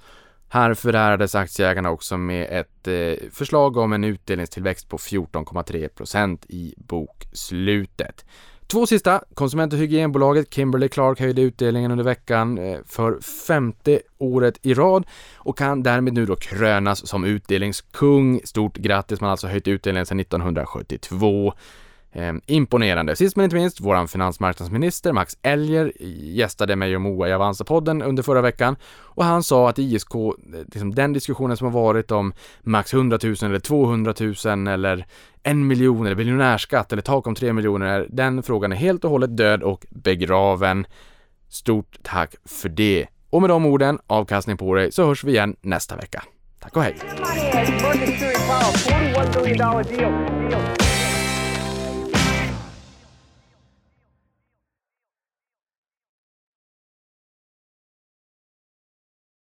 Här 0.50 0.74
förärades 0.74 1.36
aktieägarna 1.36 1.90
också 1.90 2.18
med 2.18 2.60
ett 2.60 2.88
eh, 2.88 3.30
förslag 3.32 3.78
om 3.78 3.94
en 3.94 4.04
utdelningstillväxt 4.04 4.90
på 4.90 4.98
14,3 4.98 5.88
procent 5.88 6.46
i 6.50 6.74
bokslutet. 6.78 8.26
Två 8.72 8.88
sista. 8.88 9.24
Konsument 9.34 9.74
och 9.74 9.80
hygienbolaget 9.80 10.54
Kimberly 10.54 10.90
Clark 10.90 11.20
höjde 11.20 11.42
utdelningen 11.42 11.92
under 11.92 12.04
veckan 12.04 12.58
eh, 12.58 12.80
för 12.86 13.20
femte 13.48 14.00
året 14.18 14.60
i 14.62 14.74
rad 14.74 15.06
och 15.36 15.58
kan 15.58 15.84
därmed 15.84 16.14
nu 16.14 16.26
då 16.26 16.36
krönas 16.36 17.08
som 17.08 17.24
utdelningskung. 17.24 18.42
Stort 18.44 18.78
grattis, 18.78 19.22
man 19.22 19.28
har 19.28 19.32
alltså 19.32 19.48
höjt 19.48 19.68
utdelningen 19.68 20.06
sedan 20.06 20.20
1972. 20.20 21.54
Eh, 22.14 22.34
imponerande. 22.46 23.16
Sist 23.16 23.36
men 23.36 23.44
inte 23.44 23.56
minst, 23.56 23.80
våran 23.80 24.08
finansmarknadsminister 24.08 25.14
Max 25.14 25.38
Elger 25.42 25.94
gästade 26.20 26.76
mig 26.76 26.96
och 26.96 27.02
Moa 27.02 27.30
i 27.30 27.34
Avanza-podden 27.34 28.04
under 28.04 28.24
förra 28.24 28.42
veckan 28.42 28.76
och 29.00 29.26
han 29.26 29.44
sa 29.44 29.70
att 29.70 29.80
ISK, 29.80 30.14
liksom 30.74 30.96
den 30.96 31.14
diskussionen 31.14 31.58
som 31.58 31.66
har 31.66 31.82
varit 31.82 32.12
om 32.12 32.34
max 32.62 32.94
100 32.94 33.20
000 33.24 33.36
eller 33.44 33.60
200 33.60 34.14
000 34.46 34.68
eller 34.68 35.06
en 35.44 35.68
miljon 35.68 36.06
eller 36.06 36.16
miljonärskatt 36.16 36.92
eller 36.92 37.02
tak 37.02 37.28
om 37.28 37.36
tre 37.36 37.54
miljoner, 37.54 38.08
den 38.10 38.44
frågan 38.44 38.72
är 38.72 38.76
helt 38.76 39.04
och 39.04 39.12
hållet 39.12 39.38
död 39.38 39.64
och 39.64 39.86
begraven. 39.90 40.86
Stort 41.50 41.98
tack 42.04 42.36
för 42.46 42.70
det. 42.70 43.08
Och 43.30 43.42
med 43.42 43.50
de 43.50 43.66
orden, 43.66 44.00
avkastning 44.08 44.58
på 44.58 44.76
dig, 44.76 44.92
så 44.92 45.06
hörs 45.06 45.24
vi 45.24 45.32
igen 45.32 45.56
nästa 45.62 45.96
vecka. 45.96 46.24
Tack 46.60 46.78
och 46.78 46.84
hej! 46.84 46.96